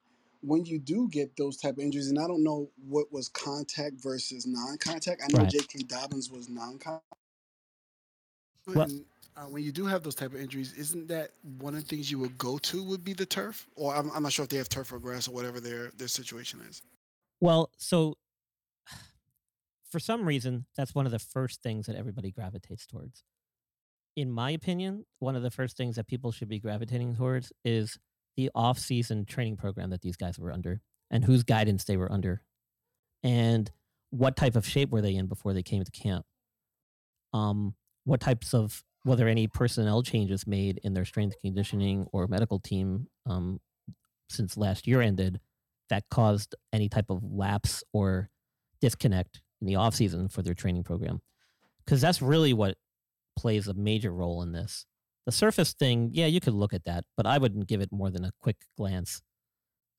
[0.47, 3.95] when you do get those type of injuries, and I don't know what was contact
[4.03, 5.22] versus non-contact.
[5.22, 5.51] I know Right.
[5.51, 5.80] J.K.
[5.84, 7.05] Dobbins was non-contact.
[8.66, 9.05] Well- And,
[9.36, 12.11] uh, when you do have those type of injuries, isn't that one of the things
[12.11, 13.66] you would go to would be the turf?
[13.74, 16.09] Or I'm, I'm not sure if they have turf or grass or whatever their their
[16.09, 16.82] situation is.
[17.40, 18.16] Well, so
[19.90, 23.24] for some reason, that's one of the first things that everybody gravitates towards.
[24.14, 27.99] In my opinion, one of the first things that people should be gravitating towards is
[28.37, 30.80] the off-season training program that these guys were under
[31.11, 32.43] and whose guidance they were under
[33.22, 33.70] and
[34.11, 36.24] what type of shape were they in before they came to camp.
[37.32, 37.74] Um,
[38.05, 42.59] what types of were there any personnel changes made in their strength conditioning or medical
[42.59, 43.61] team um,
[44.28, 45.41] since last year ended
[45.91, 48.30] that caused any type of lapse or
[48.80, 51.20] disconnect in the off season for their training program
[51.85, 52.76] because that's really what
[53.37, 54.87] plays a major role in this
[55.27, 58.11] the surface thing yeah you could look at that but i wouldn't give it more
[58.11, 59.22] than a quick glance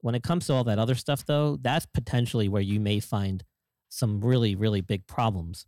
[0.02, 3.44] when it comes to all that other stuff though that's potentially where you may find
[3.90, 5.66] some really really big problems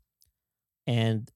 [0.85, 1.31] and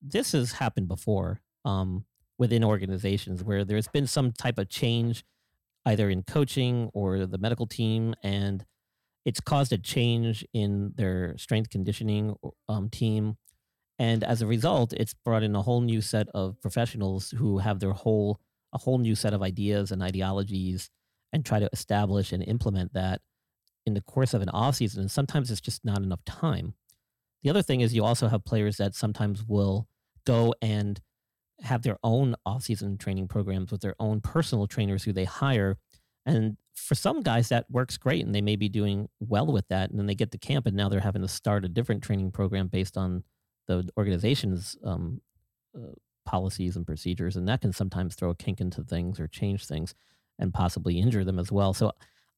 [0.00, 2.04] this has happened before um,
[2.38, 5.24] within organizations where there's been some type of change
[5.86, 8.64] either in coaching or the medical team, and
[9.24, 12.34] it's caused a change in their strength conditioning
[12.68, 13.36] um, team.
[14.02, 17.78] And as a result, it's brought in a whole new set of professionals who have
[17.78, 18.40] their whole
[18.72, 20.90] a whole new set of ideas and ideologies,
[21.32, 23.20] and try to establish and implement that
[23.86, 25.02] in the course of an off season.
[25.02, 26.74] And sometimes it's just not enough time.
[27.44, 29.86] The other thing is you also have players that sometimes will
[30.26, 31.00] go and
[31.60, 35.76] have their own off-season training programs with their own personal trainers who they hire
[36.26, 39.90] and for some guys that works great and they may be doing well with that
[39.90, 42.32] and then they get to camp and now they're having to start a different training
[42.32, 43.22] program based on
[43.80, 45.20] the organization's um,
[45.76, 45.92] uh,
[46.26, 49.94] policies and procedures and that can sometimes throw a kink into things or change things
[50.38, 51.90] and possibly injure them as well so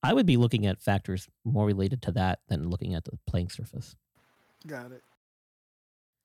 [0.02, 3.48] i would be looking at factors more related to that than looking at the playing
[3.50, 3.96] surface
[4.66, 5.02] Got it.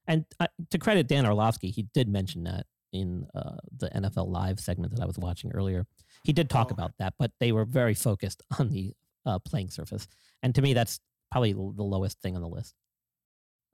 [0.07, 4.60] and uh, to credit Dan Orlovsky, he did mention that in uh, the NFL Live
[4.60, 5.86] segment that I was watching earlier.
[6.24, 8.93] He did talk Oh, about that, but they were very focused on the
[9.26, 10.07] uh, playing surface.
[10.41, 10.99] And to me, that's
[11.32, 12.74] probably the lowest thing on the list.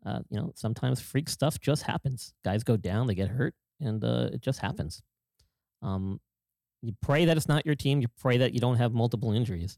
[0.06, 2.34] Uh, you know, sometimes freak stuff just happens.
[2.44, 5.02] Guys go down, they get hurt, and uh, it just happens.
[5.82, 6.20] Um,
[6.82, 8.02] you pray that it's not your team.
[8.02, 9.78] You pray that you don't have multiple injuries.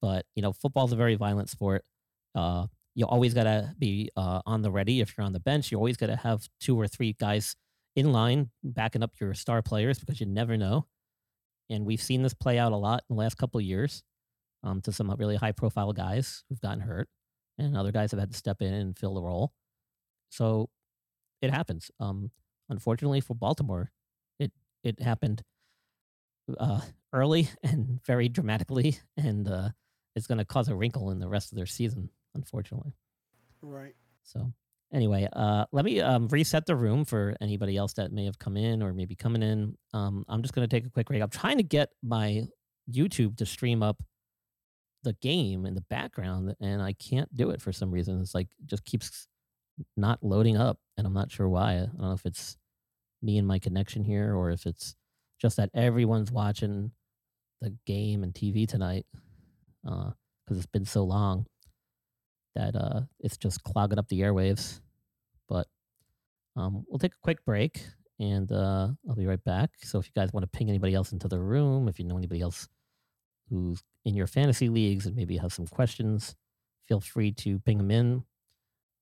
[0.00, 1.84] But you know, football's a very violent sport.
[2.34, 5.00] Uh, you always gotta be uh, on the ready.
[5.00, 7.56] If you're on the bench, you always gotta have two or three guys
[7.96, 10.86] in line backing up your star players because you never know.
[11.70, 14.02] And we've seen this play out a lot in the last couple of years
[14.62, 17.08] um, to some really high profile guys who've gotten hurt,
[17.58, 19.52] and other guys have had to step in and fill the role.
[20.30, 20.70] So
[21.42, 21.90] it happens.
[22.00, 22.30] Um,
[22.68, 23.90] unfortunately for Baltimore,
[24.38, 24.52] it
[24.82, 25.42] it happened
[26.58, 26.80] uh,
[27.12, 29.70] early and very dramatically, and uh,
[30.16, 32.94] it's going to cause a wrinkle in the rest of their season, unfortunately.
[33.62, 33.94] Right.
[34.22, 34.52] So
[34.92, 38.56] anyway, uh, let me um, reset the room for anybody else that may have come
[38.56, 39.76] in or maybe coming in.
[39.92, 41.22] Um, I'm just going to take a quick break.
[41.22, 42.44] I'm trying to get my
[42.90, 44.02] YouTube to stream up
[45.02, 48.20] the game in the background, and I can't do it for some reason.
[48.20, 49.28] It's like just keeps
[49.96, 51.74] not loading up, and I'm not sure why.
[51.74, 52.56] I don't know if it's
[53.22, 54.94] me and my connection here, or if it's
[55.40, 56.90] just that everyone's watching
[57.60, 59.06] the game and TV tonight
[59.82, 60.12] because
[60.50, 61.46] uh, it's been so long
[62.54, 64.80] that uh, it's just clogging up the airwaves.
[65.48, 65.66] But
[66.56, 67.84] um, we'll take a quick break
[68.18, 69.70] and uh, I'll be right back.
[69.82, 72.18] So if you guys want to ping anybody else into the room, if you know
[72.18, 72.68] anybody else
[73.50, 76.34] who's in your fantasy leagues and maybe have some questions,
[76.86, 78.24] feel free to ping them in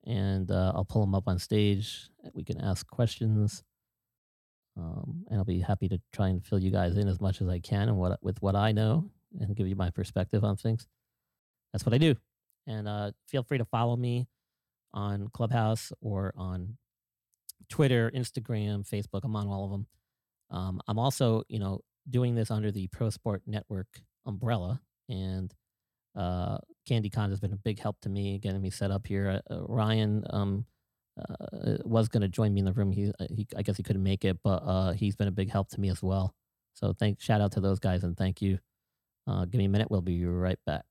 [0.07, 2.09] and uh, I'll pull them up on stage.
[2.33, 3.65] We can ask questions.
[4.79, 7.49] Um, and I'll be happy to try and fill you guys in as much as
[7.49, 10.87] I can and what with what I know and give you my perspective on things.
[11.73, 12.15] That's what I do.
[12.67, 14.29] And uh, feel free to follow me
[14.93, 16.77] on Clubhouse or on
[17.69, 19.21] Twitter, Instagram, Facebook.
[19.25, 19.87] I'm on all of them.
[20.51, 23.89] Um, I'm also, you know, doing this under the Pro Sport Network
[24.27, 25.53] umbrella, and
[26.17, 29.43] uh, Candy Con has been a big help to me getting me set up here.
[29.51, 30.65] Uh, Ryan um,
[31.19, 32.93] uh, was going to join me in the room.
[32.93, 35.51] He, uh, he, I guess he couldn't make it, but uh, he's been a big
[35.51, 36.35] help to me as well.
[36.75, 38.59] So thank, shout out to those guys and thank you.
[39.27, 39.91] Uh, give me a minute.
[39.91, 40.85] We'll be right back.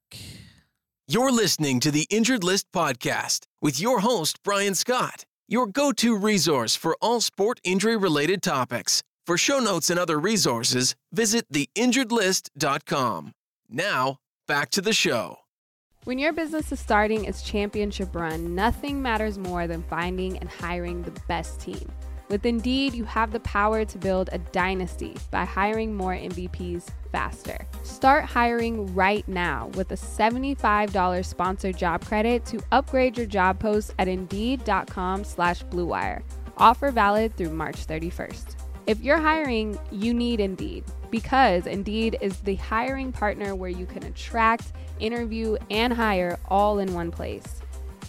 [1.08, 6.18] You're listening to the Injured List podcast with your host, Brian Scott, your go to
[6.18, 9.04] resource for all sport injury related topics.
[9.26, 13.32] For show notes and other resources, visit theinjuredlist.com.
[13.68, 14.18] Now,
[14.48, 15.38] back to the show.
[16.04, 21.02] When your business is starting its championship run, nothing matters more than finding and hiring
[21.02, 21.92] the best team.
[22.30, 27.66] With Indeed, you have the power to build a dynasty by hiring more MVPs faster.
[27.82, 33.96] Start hiring right now with a $75 sponsored job credit to upgrade your job post
[33.98, 36.22] at Indeed.com slash BlueWire.
[36.58, 38.55] Offer valid through March 31st.
[38.88, 44.04] If you're hiring, you need Indeed because Indeed is the hiring partner where you can
[44.04, 47.62] attract, interview, and hire all in one place.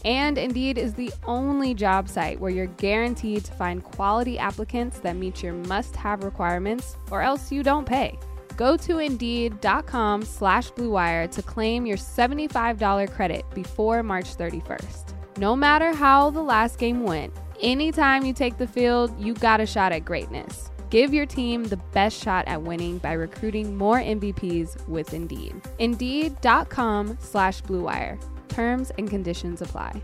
[0.05, 5.17] And Indeed is the only job site where you're guaranteed to find quality applicants that
[5.17, 8.19] meet your must-have requirements or else you don't pay.
[8.57, 15.15] Go to Indeed.com slash BlueWire to claim your $75 credit before March 31st.
[15.39, 19.67] No matter how the last game went, anytime you take the field, you got a
[19.67, 20.71] shot at greatness.
[20.91, 25.61] Give your team the best shot at winning by recruiting more MVPs with Indeed.
[25.79, 28.23] Indeed.com slash BlueWire.
[28.49, 30.01] Terms and conditions apply.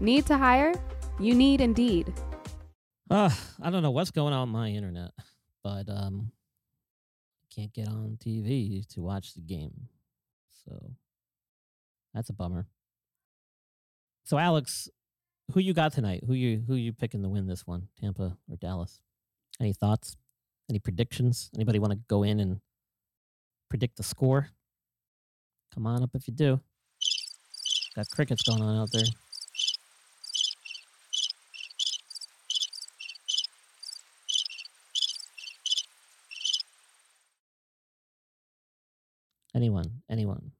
[0.00, 0.74] Need to hire?
[1.20, 2.12] You need Indeed.
[3.10, 3.30] Uh,
[3.62, 5.10] I don't know what's going on my internet,
[5.62, 6.32] but um,
[7.54, 9.88] can't get on TV to watch the game.
[10.64, 10.92] So
[12.14, 12.66] that's a bummer.
[14.24, 14.88] So Alex,
[15.52, 16.24] who you got tonight?
[16.26, 17.88] Who you who you picking to win this one?
[18.00, 19.00] Tampa or Dallas?
[19.60, 20.16] Any thoughts?
[20.68, 21.50] Any predictions?
[21.54, 22.60] Anybody want to go in and
[23.68, 24.48] predict the score?
[25.74, 26.60] Come on up if you do.
[27.94, 29.04] Got crickets going on out there.
[39.54, 40.02] Anyone?
[40.10, 40.50] Anyone?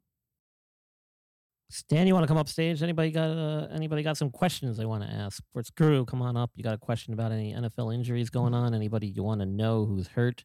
[1.74, 2.84] Stan, you want to come up stage?
[2.84, 5.38] Anybody got uh, anybody got some questions they want to ask?
[5.38, 6.52] Sports Guru, come on up.
[6.54, 8.74] You got a question about any NFL injuries going on?
[8.74, 10.44] Anybody you want to know who's hurt,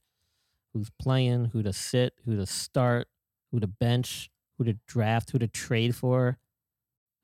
[0.73, 3.09] who's playing, who to sit, who to start,
[3.51, 6.39] who to bench, who to draft, who to trade for,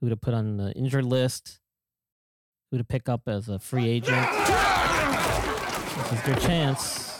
[0.02, 1.60] who to put on the injured list,
[2.70, 4.28] who to pick up as a free agent.
[5.98, 7.15] This is your chance.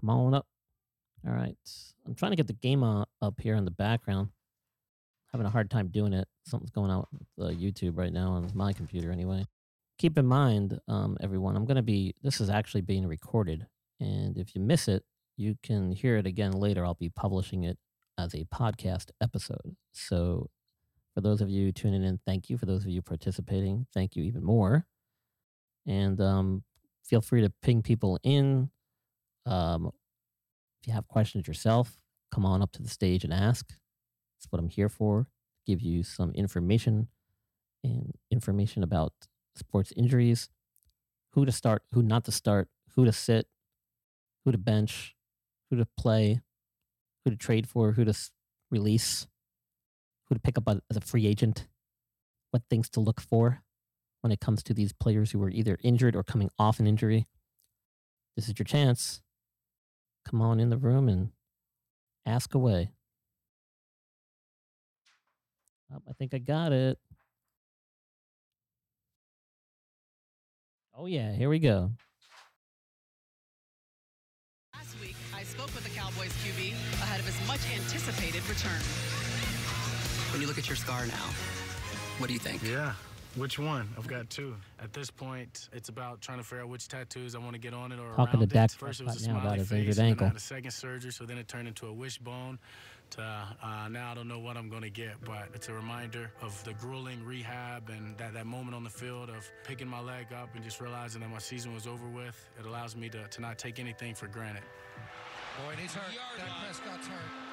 [0.00, 0.46] Come on up.
[1.26, 1.56] All right.
[2.06, 4.30] I'm trying to get the game up here in the background.
[5.32, 6.26] Having a hard time doing it.
[6.44, 9.44] Something's going on with uh, YouTube right now on my computer, anyway.
[9.98, 13.66] Keep in mind, um, everyone, I'm going to be, this is actually being recorded.
[14.00, 15.04] And if you miss it,
[15.36, 16.84] you can hear it again later.
[16.86, 17.78] I'll be publishing it
[18.18, 19.76] as a podcast episode.
[19.92, 20.48] So
[21.14, 22.56] For those of you tuning in, thank you.
[22.56, 24.86] For those of you participating, thank you even more.
[25.86, 26.62] And um,
[27.04, 28.70] feel free to ping people in.
[29.50, 29.90] Um,
[30.80, 31.98] if you have questions yourself,
[32.32, 33.68] come on up to the stage and ask.
[33.68, 35.26] That's what I'm here for.
[35.66, 37.08] Give you some information
[37.84, 39.12] and information about
[39.56, 40.48] sports injuries,
[41.32, 43.46] who to start, who not to start, who to sit,
[44.44, 45.14] who to bench,
[45.70, 46.40] who to play,
[47.24, 48.14] who to trade for, who to
[48.70, 49.26] release,
[50.28, 51.66] who to pick up as a free agent,
[52.52, 53.62] what things to look for
[54.20, 57.26] when it comes to these players who are either injured or coming off an injury.
[58.36, 59.22] This is your chance.
[60.26, 61.30] Come on in the room and
[62.26, 62.90] ask away.
[65.92, 66.98] Oh, I think I got it.
[70.96, 71.90] Oh, yeah, here we go.
[74.74, 78.80] Last week, I spoke with the Cowboys QB ahead of his much anticipated return.
[80.32, 81.26] When you look at your scar now,
[82.18, 82.62] what do you think?
[82.62, 82.92] Yeah.
[83.36, 83.88] Which one?
[83.96, 84.56] I've got two.
[84.82, 87.72] At this point, it's about trying to figure out which tattoos I want to get
[87.72, 88.72] on it or Talking around to Dak it.
[88.72, 90.40] First, it was a now smiley about his face, injured and then I had a
[90.40, 92.58] second surgery, so then it turned into a wishbone.
[93.10, 96.32] To uh, now, I don't know what I'm going to get, but it's a reminder
[96.42, 100.26] of the grueling rehab and that, that moment on the field of picking my leg
[100.32, 102.48] up and just realizing that my season was over with.
[102.58, 104.62] It allows me to, to not take anything for granted.
[105.64, 106.14] Boy, and he's hurt.
[106.36, 107.49] Dak Prescott's hurt.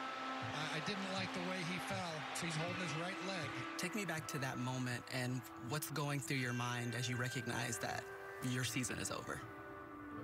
[0.53, 2.13] I, I didn't like the way he fell.
[2.35, 3.47] So He's holding his right leg.
[3.77, 7.77] Take me back to that moment and what's going through your mind as you recognize
[7.79, 8.03] that
[8.51, 9.39] your season is over.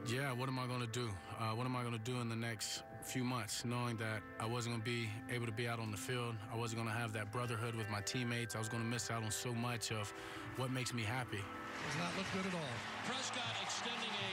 [0.08, 1.10] Yeah, what am I going to do?
[1.40, 4.46] Uh, what am I going to do in the next few months, knowing that I
[4.46, 6.36] wasn't going to be able to be out on the field?
[6.52, 8.56] I wasn't going to have that brotherhood with my teammates.
[8.56, 10.14] I was going to miss out on so much of
[10.58, 11.40] what makes me happy.
[11.40, 12.76] Does not look good at all.
[13.08, 14.30] Prescott extending a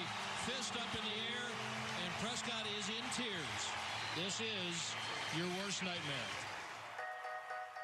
[0.50, 1.46] fist up in the air,
[2.02, 3.79] and Prescott is in tears.
[4.16, 4.94] This is
[5.38, 6.00] your worst nightmare.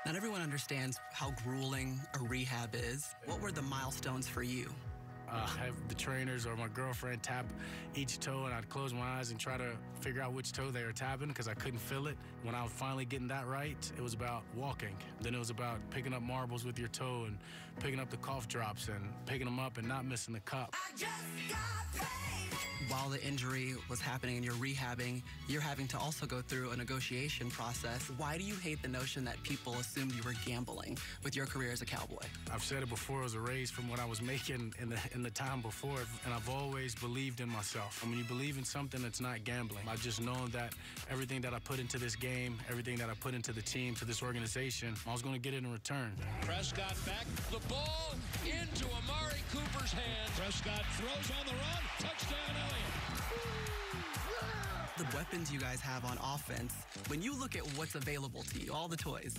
[0.04, 3.14] Not everyone understands how grueling a rehab is.
[3.26, 4.74] What were the milestones for you?
[5.30, 7.46] Uh, have the trainers or my girlfriend tap
[7.94, 9.70] each toe, and I'd close my eyes and try to
[10.00, 12.16] figure out which toe they were tapping because I couldn't feel it.
[12.42, 14.96] When I was finally getting that right, it was about walking.
[15.20, 17.38] Then it was about picking up marbles with your toe and
[17.80, 20.74] picking up the cough drops and picking them up and not missing the cup.
[22.88, 26.76] While the injury was happening and you're rehabbing, you're having to also go through a
[26.76, 28.10] negotiation process.
[28.16, 31.72] Why do you hate the notion that people assumed you were gambling with your career
[31.72, 32.22] as a cowboy?
[32.52, 34.98] I've said it before, it was a raise from what I was making in the
[35.16, 38.02] in the time before, and I've always believed in myself.
[38.02, 39.88] And when you believe in something, it's not gambling.
[39.88, 40.74] I just know that
[41.10, 44.04] everything that I put into this game, everything that I put into the team, to
[44.04, 46.12] this organization, I was going to get it in return.
[46.42, 48.14] Prescott back, the ball
[48.44, 50.30] into Amari Cooper's hand.
[50.36, 52.94] Prescott throws on the run, touchdown Elliott.
[54.98, 56.74] The weapons you guys have on offense,
[57.08, 59.34] when you look at what's available to you, all the toys,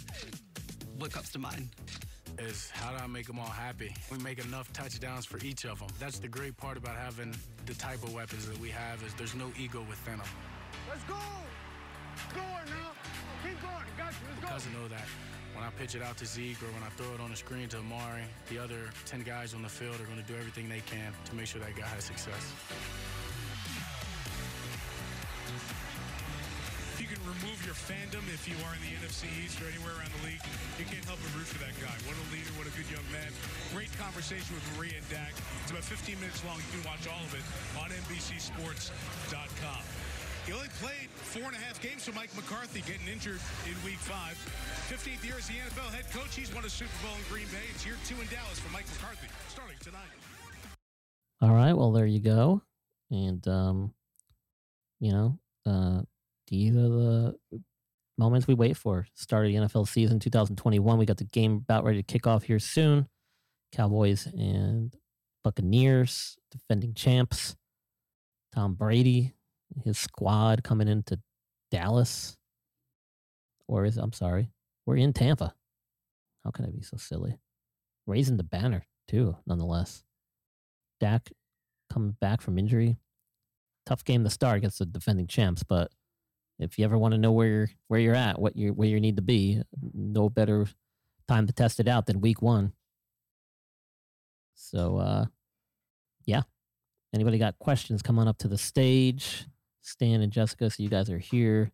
[0.97, 1.69] what comes to mind?
[2.39, 3.93] Is how do I make them all happy?
[4.11, 5.89] We make enough touchdowns for each of them.
[5.99, 7.35] That's the great part about having
[7.65, 10.27] the type of weapons that we have is there's no ego within them.
[10.89, 11.15] Let's go!
[12.33, 12.91] Go now!
[13.43, 13.73] Keep going!
[13.97, 14.27] Got you!
[14.29, 14.47] Let's go!
[14.47, 15.07] Because I know that
[15.55, 17.67] when I pitch it out to Zeke or when I throw it on the screen
[17.69, 20.81] to Amari, the other 10 guys on the field are going to do everything they
[20.81, 22.53] can to make sure that guy has success.
[27.27, 30.43] Remove your fandom if you are in the NFC East or anywhere around the league.
[30.79, 31.91] You can't help but root for that guy.
[32.07, 33.27] What a leader, what a good young man.
[33.75, 35.35] Great conversation with Maria and Dak.
[35.63, 36.55] It's about 15 minutes long.
[36.63, 37.43] You can watch all of it
[37.75, 39.83] on NBCSports.com.
[40.47, 43.99] He only played four and a half games for Mike McCarthy getting injured in week
[43.99, 44.39] five.
[44.87, 46.31] 15th year as the NFL head coach.
[46.31, 47.67] He's won a Super Bowl in Green Bay.
[47.75, 50.15] It's year two in Dallas for Mike McCarthy, starting tonight.
[51.41, 52.61] All right, well there you go,
[53.11, 53.93] and um,
[54.99, 56.01] you know, uh,
[56.47, 57.35] these are the
[58.17, 59.05] moments we wait for.
[59.13, 60.97] Start of the NFL season 2021.
[60.97, 63.07] We got the game about ready to kick off here soon.
[63.71, 64.93] Cowboys and
[65.43, 67.55] Buccaneers, defending champs.
[68.53, 69.33] Tom Brady,
[69.83, 71.19] his squad coming into
[71.69, 72.37] Dallas.
[73.67, 74.49] Or is I'm sorry,
[74.85, 75.53] we're in Tampa.
[76.43, 77.37] How can I be so silly?
[78.05, 80.03] Raising the banner too, nonetheless.
[80.99, 81.29] Dak
[81.91, 82.97] coming back from injury.
[83.85, 85.91] Tough game to start against the defending champs, but
[86.59, 88.99] if you ever want to know where you're where you're at, what you where you
[88.99, 89.61] need to be,
[89.93, 90.67] no better
[91.27, 92.73] time to test it out than week one.
[94.55, 95.25] So uh
[96.25, 96.41] yeah.
[97.13, 98.01] Anybody got questions?
[98.01, 99.45] Come on up to the stage.
[99.81, 101.71] Stan and Jessica, so you guys are here.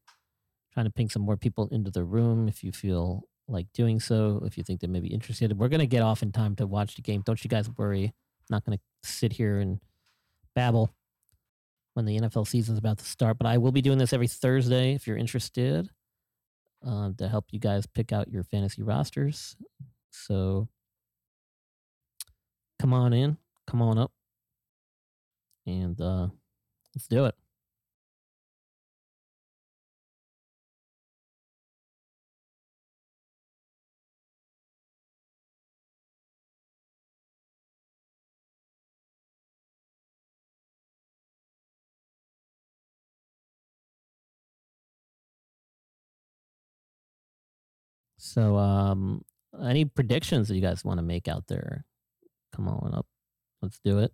[0.73, 4.43] Trying to ping some more people into the room if you feel like doing so,
[4.45, 5.57] if you think they may be interested.
[5.57, 7.23] We're gonna get off in time to watch the game.
[7.25, 8.05] Don't you guys worry.
[8.05, 8.13] I'm
[8.49, 9.79] not gonna sit here and
[10.55, 10.93] babble
[11.93, 13.37] when the NFL season is about to start.
[13.37, 15.89] But I will be doing this every Thursday if you're interested
[16.85, 19.55] uh, to help you guys pick out your fantasy rosters.
[20.11, 20.67] So
[22.79, 23.37] come on in,
[23.67, 24.11] come on up,
[25.65, 26.27] and uh,
[26.95, 27.35] let's do it.
[48.24, 49.26] So, um,
[49.61, 51.84] any predictions that you guys want to make out there?
[52.55, 53.05] Come on up.
[53.61, 54.13] Let's do it.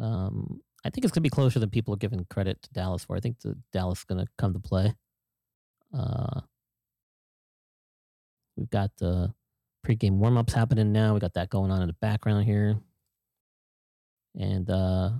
[0.00, 3.14] Um, I think it's to be closer than people are giving credit to Dallas for.
[3.14, 4.94] I think the Dallas is to come to play.
[5.96, 6.40] Uh,
[8.56, 9.32] we've got the
[9.86, 11.14] pregame warm-ups happening now.
[11.14, 12.78] We got that going on in the background here.
[14.34, 15.10] And uh,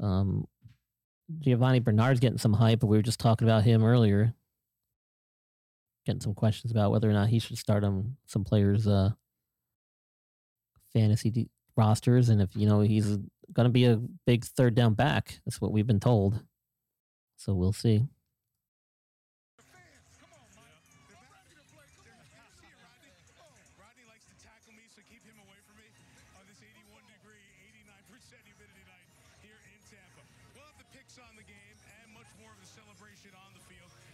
[0.00, 0.46] um,
[1.40, 4.34] Giovani Bernard's getting some hype, but we were just talking about him earlier
[6.08, 9.10] getting some questions about whether or not he should start on some players' uh,
[10.94, 13.18] fantasy d- rosters, and if you know he's
[13.52, 15.38] going to be a big third down back.
[15.44, 16.42] That's what we've been told.
[17.36, 18.06] So we'll see.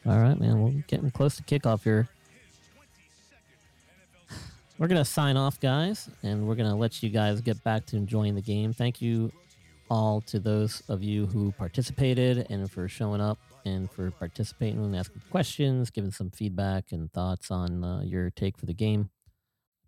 [0.06, 0.62] All right, man.
[0.62, 2.08] We're getting close to kickoff here.
[4.76, 7.86] We're going to sign off, guys, and we're going to let you guys get back
[7.86, 8.72] to enjoying the game.
[8.72, 9.32] Thank you
[9.88, 14.96] all to those of you who participated and for showing up and for participating and
[14.96, 19.10] asking questions, giving some feedback and thoughts on uh, your take for the game.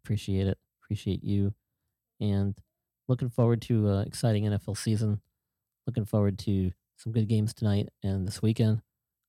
[0.04, 0.58] Appreciate it.
[0.82, 1.52] Appreciate you.
[2.20, 2.54] And
[3.08, 5.20] looking forward to an exciting NFL season.
[5.86, 8.82] Looking forward to some good games tonight and this weekend.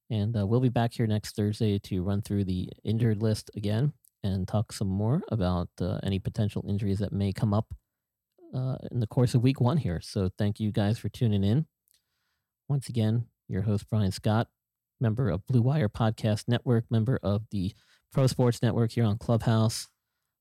[0.10, 3.94] And uh, we'll be back here next Thursday to run through the injured list again
[4.24, 7.74] and talk some more about uh, any potential injuries that may come up
[8.56, 10.00] uh, in the course of week one here.
[10.02, 11.66] So thank you guys for tuning in.
[12.70, 14.48] Once again, your host, Brian Scott,
[15.00, 17.74] member of Blue Wire Podcast Network, member of the
[18.12, 19.88] Pro Sports Network here on Clubhouse.